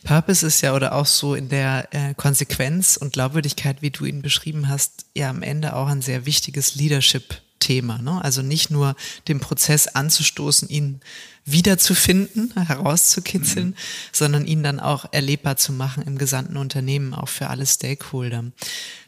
[0.03, 4.21] Purpose ist ja oder auch so in der äh, Konsequenz und Glaubwürdigkeit, wie du ihn
[4.21, 7.99] beschrieben hast, ja am Ende auch ein sehr wichtiges Leadership Thema.
[7.99, 8.21] Ne?
[8.21, 8.95] Also nicht nur
[9.29, 10.99] den Prozess anzustoßen, ihn
[11.45, 13.75] wiederzufinden, herauszukitzeln, mhm.
[14.11, 18.43] sondern ihn dann auch erlebbar zu machen im gesamten Unternehmen, auch für alle Stakeholder.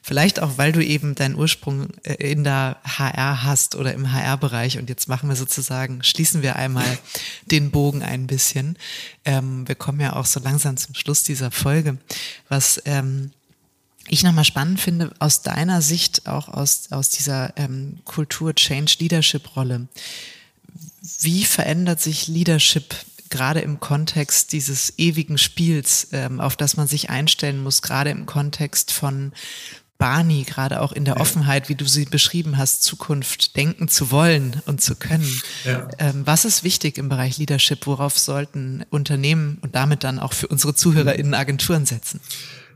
[0.01, 4.77] Vielleicht auch, weil du eben deinen Ursprung äh, in der HR hast oder im HR-Bereich.
[4.77, 6.97] Und jetzt machen wir sozusagen, schließen wir einmal
[7.51, 8.77] den Bogen ein bisschen.
[9.25, 11.97] Ähm, wir kommen ja auch so langsam zum Schluss dieser Folge.
[12.49, 13.31] Was ähm,
[14.07, 19.87] ich nochmal spannend finde, aus deiner Sicht, auch aus, aus dieser ähm, Kultur-Change-Leadership-Rolle,
[21.21, 22.95] wie verändert sich Leadership
[23.29, 28.25] gerade im Kontext dieses ewigen Spiels, ähm, auf das man sich einstellen muss, gerade im
[28.25, 29.31] Kontext von
[29.97, 34.61] Barney, gerade auch in der Offenheit, wie du sie beschrieben hast, Zukunft denken zu wollen
[34.65, 35.41] und zu können.
[35.63, 35.87] Ja.
[35.97, 37.87] Ähm, was ist wichtig im Bereich Leadership?
[37.87, 42.19] Worauf sollten Unternehmen und damit dann auch für unsere ZuhörerInnen Agenturen setzen?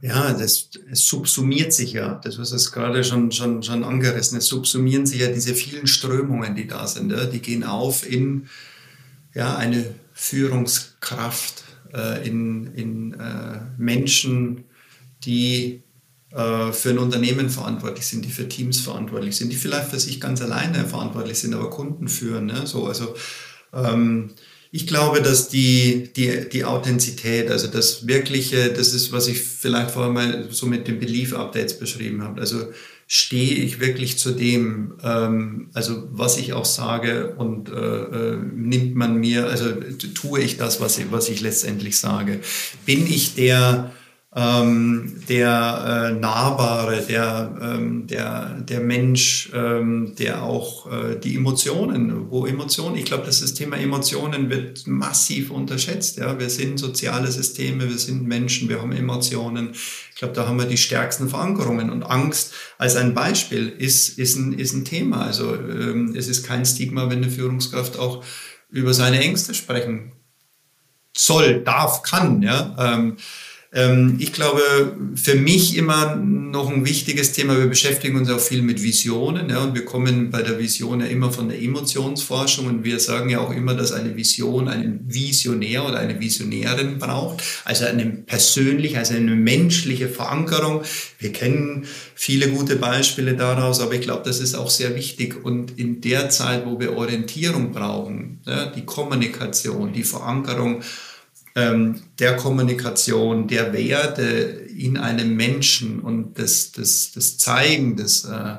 [0.02, 4.46] Ja, das, es subsumiert sich ja, das was es gerade schon, schon, schon angerissen, es
[4.46, 7.12] subsumieren sich ja diese vielen Strömungen, die da sind.
[7.12, 8.48] Ja, die gehen auf in
[9.34, 14.66] ja, eine Führungskraft, äh, in, in äh, Menschen,
[15.24, 15.84] die
[16.32, 20.20] äh, für ein Unternehmen verantwortlich sind, die für Teams verantwortlich sind, die vielleicht für sich
[20.20, 22.48] ganz alleine verantwortlich sind, aber Kunden führen.
[22.48, 22.68] Ne?
[22.68, 23.16] So, also
[23.74, 24.32] ähm,
[24.78, 29.90] ich glaube, dass die, die, die Authentizität, also das Wirkliche, das ist, was ich vielleicht
[29.90, 32.40] vorher mal so mit den Belief-Updates beschrieben habe.
[32.42, 32.68] Also
[33.08, 38.96] stehe ich wirklich zu dem, ähm, also was ich auch sage und äh, äh, nimmt
[38.96, 39.72] man mir, also
[40.14, 42.40] tue ich das, was ich, was ich letztendlich sage.
[42.86, 43.94] Bin ich der,
[44.38, 52.30] ähm, der äh, Nahbare, der, ähm, der, der Mensch, ähm, der auch äh, die Emotionen,
[52.30, 56.20] wo Emotionen, ich glaube, das, das Thema Emotionen wird massiv unterschätzt.
[56.20, 56.38] Ja?
[56.38, 59.72] Wir sind soziale Systeme, wir sind Menschen, wir haben Emotionen.
[60.14, 61.90] Ich glaube, da haben wir die stärksten Verankerungen.
[61.90, 65.26] Und Angst als ein Beispiel ist, ist, ein, ist ein Thema.
[65.26, 68.24] Also ähm, es ist kein Stigma, wenn eine Führungskraft auch
[68.70, 70.12] über seine Ängste sprechen
[71.16, 72.44] soll, darf, kann.
[72.44, 72.76] Ja?
[72.78, 73.18] Ähm,
[74.18, 78.82] ich glaube, für mich immer noch ein wichtiges Thema, wir beschäftigen uns auch viel mit
[78.82, 83.00] Visionen ja, und wir kommen bei der Vision ja immer von der Emotionsforschung und wir
[83.00, 88.06] sagen ja auch immer, dass eine Vision einen Visionär oder eine Visionärin braucht, also eine
[88.06, 90.84] persönliche, also eine menschliche Verankerung.
[91.20, 95.78] Wir kennen viele gute Beispiele daraus, aber ich glaube, das ist auch sehr wichtig und
[95.78, 100.84] in der Zeit, wo wir Orientierung brauchen, ja, die Kommunikation, die Verankerung,
[101.58, 108.58] ähm, der Kommunikation, der Werte in einem Menschen und das, das, das Zeigen, das, äh,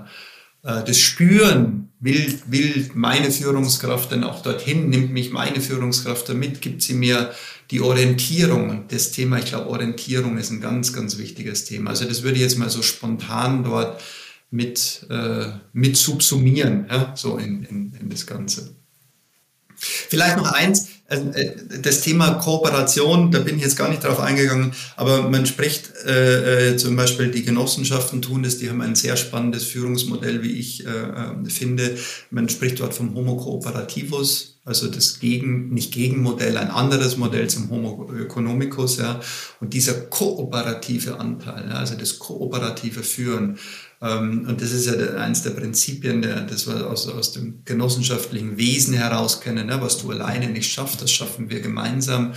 [0.65, 6.61] äh, das Spüren, will, will meine Führungskraft dann auch dorthin, nimmt mich meine Führungskraft damit,
[6.61, 7.33] gibt sie mir
[7.71, 8.87] die Orientierung.
[8.89, 11.91] Das Thema, ich glaube, Orientierung ist ein ganz, ganz wichtiges Thema.
[11.91, 14.03] Also das würde ich jetzt mal so spontan dort
[14.51, 18.75] mit, äh, mit subsumieren, ja, so in, in, in das Ganze.
[19.77, 25.31] Vielleicht noch eins, das Thema Kooperation, da bin ich jetzt gar nicht drauf eingegangen, aber
[25.31, 29.65] man spricht äh, äh, zum Beispiel, die Genossenschaften tun das, die haben ein sehr spannendes
[29.65, 31.97] Führungsmodell, wie ich äh, äh finde.
[32.31, 37.71] Man spricht dort vom Homo Cooperativus, also das Gegen, nicht Gegenmodell, ein anderes Modell zum
[37.71, 39.19] Homo economicus, ja.
[39.61, 43.59] Und dieser kooperative Anteil, ja, also das kooperative Führen,
[44.01, 49.41] und das ist ja eines der Prinzipien, das wir aus, aus dem genossenschaftlichen Wesen heraus
[49.41, 49.67] kennen.
[49.67, 49.81] Ne?
[49.81, 52.35] Was du alleine nicht schaffst, das schaffen wir gemeinsam.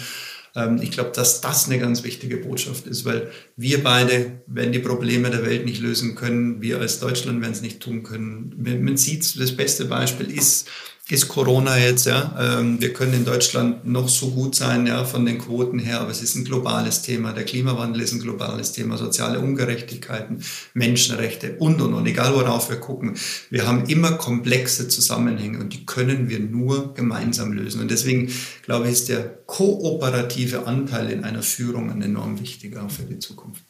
[0.55, 4.79] Ähm, ich glaube, dass das eine ganz wichtige Botschaft ist, weil wir beide werden die
[4.79, 6.61] Probleme der Welt nicht lösen können.
[6.61, 8.55] Wir als Deutschland werden es nicht tun können.
[8.57, 10.67] Man sieht, das beste Beispiel ist,
[11.11, 12.35] ist Corona jetzt, ja.
[12.39, 16.11] Ähm, wir können in Deutschland noch so gut sein, ja, von den Quoten her, aber
[16.11, 17.33] es ist ein globales Thema.
[17.33, 20.41] Der Klimawandel ist ein globales Thema, soziale Ungerechtigkeiten,
[20.73, 22.07] Menschenrechte und und und.
[22.07, 23.17] Egal worauf wir gucken,
[23.49, 27.81] wir haben immer komplexe Zusammenhänge und die können wir nur gemeinsam lösen.
[27.81, 28.31] Und deswegen
[28.63, 33.63] glaube ich, ist der kooperative Anteil in einer Führung ein enorm wichtiger für die Zukunft.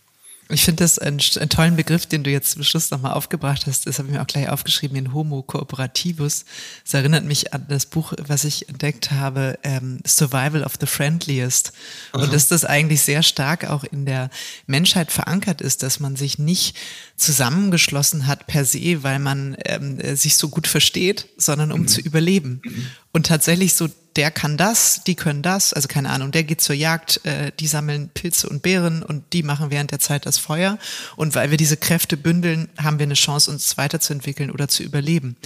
[0.52, 3.88] Ich finde das einen, einen, tollen Begriff, den du jetzt zum Schluss nochmal aufgebracht hast.
[3.88, 6.46] Das habe ich mir auch gleich aufgeschrieben, den Homo Cooperativus.
[6.84, 11.74] Das erinnert mich an das Buch, was ich entdeckt habe, ähm, Survival of the Friendliest.
[12.12, 12.24] Aha.
[12.24, 14.30] Und dass das eigentlich sehr stark auch in der
[14.68, 16.76] Menschheit verankert ist, dass man sich nicht
[17.16, 21.88] zusammengeschlossen hat per se, weil man ähm, sich so gut versteht, sondern um mhm.
[21.88, 22.62] zu überleben.
[22.64, 22.88] Mhm.
[23.12, 26.76] Und tatsächlich so der kann das, die können das, also keine Ahnung, der geht zur
[26.76, 30.78] Jagd, äh, die sammeln Pilze und Beeren und die machen während der Zeit das Feuer.
[31.16, 35.38] Und weil wir diese Kräfte bündeln, haben wir eine Chance, uns weiterzuentwickeln oder zu überleben.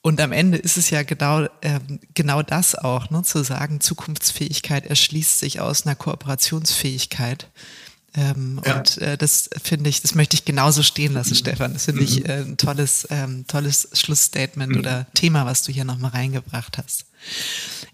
[0.00, 1.80] Und am Ende ist es ja genau, äh,
[2.14, 7.48] genau das auch, ne, zu sagen, Zukunftsfähigkeit erschließt sich aus einer Kooperationsfähigkeit.
[8.14, 8.78] Ähm, ja.
[8.78, 11.38] Und äh, das finde ich, das möchte ich genauso stehen lassen, mhm.
[11.38, 11.72] Stefan.
[11.74, 12.26] Das finde ich mhm.
[12.26, 14.78] äh, ein tolles, ähm, tolles Schlussstatement mhm.
[14.78, 17.04] oder Thema, was du hier nochmal reingebracht hast.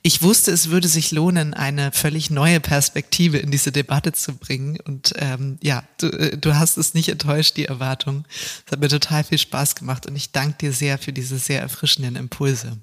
[0.03, 4.79] Ich wusste, es würde sich lohnen, eine völlig neue Perspektive in diese Debatte zu bringen.
[4.85, 8.25] Und ähm, ja, du, äh, du hast es nicht enttäuscht, die Erwartung.
[8.67, 11.61] Es hat mir total viel Spaß gemacht und ich danke dir sehr für diese sehr
[11.61, 12.77] erfrischenden Impulse.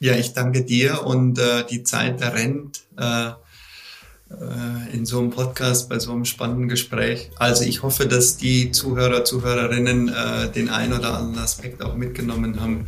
[0.00, 2.82] Ja, ich danke dir und äh, die Zeit rennt.
[2.98, 3.32] Äh äh,
[4.92, 7.30] in so einem Podcast, bei so einem spannenden Gespräch.
[7.36, 12.60] Also ich hoffe, dass die Zuhörer, Zuhörerinnen äh, den einen oder anderen Aspekt auch mitgenommen
[12.60, 12.86] haben.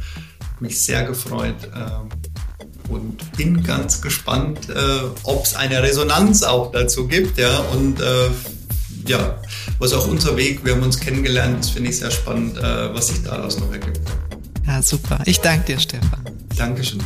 [0.60, 4.74] Mich sehr gefreut äh, und bin ganz gespannt, äh,
[5.24, 7.38] ob es eine Resonanz auch dazu gibt.
[7.38, 8.30] Ja, und äh,
[9.06, 9.38] ja,
[9.78, 13.08] was auch unser Weg, wir haben uns kennengelernt, das finde ich sehr spannend, äh, was
[13.08, 14.00] sich daraus noch ergibt.
[14.66, 15.20] Ja, super.
[15.26, 16.24] Ich danke dir, Stefan.
[16.56, 17.02] Dankeschön.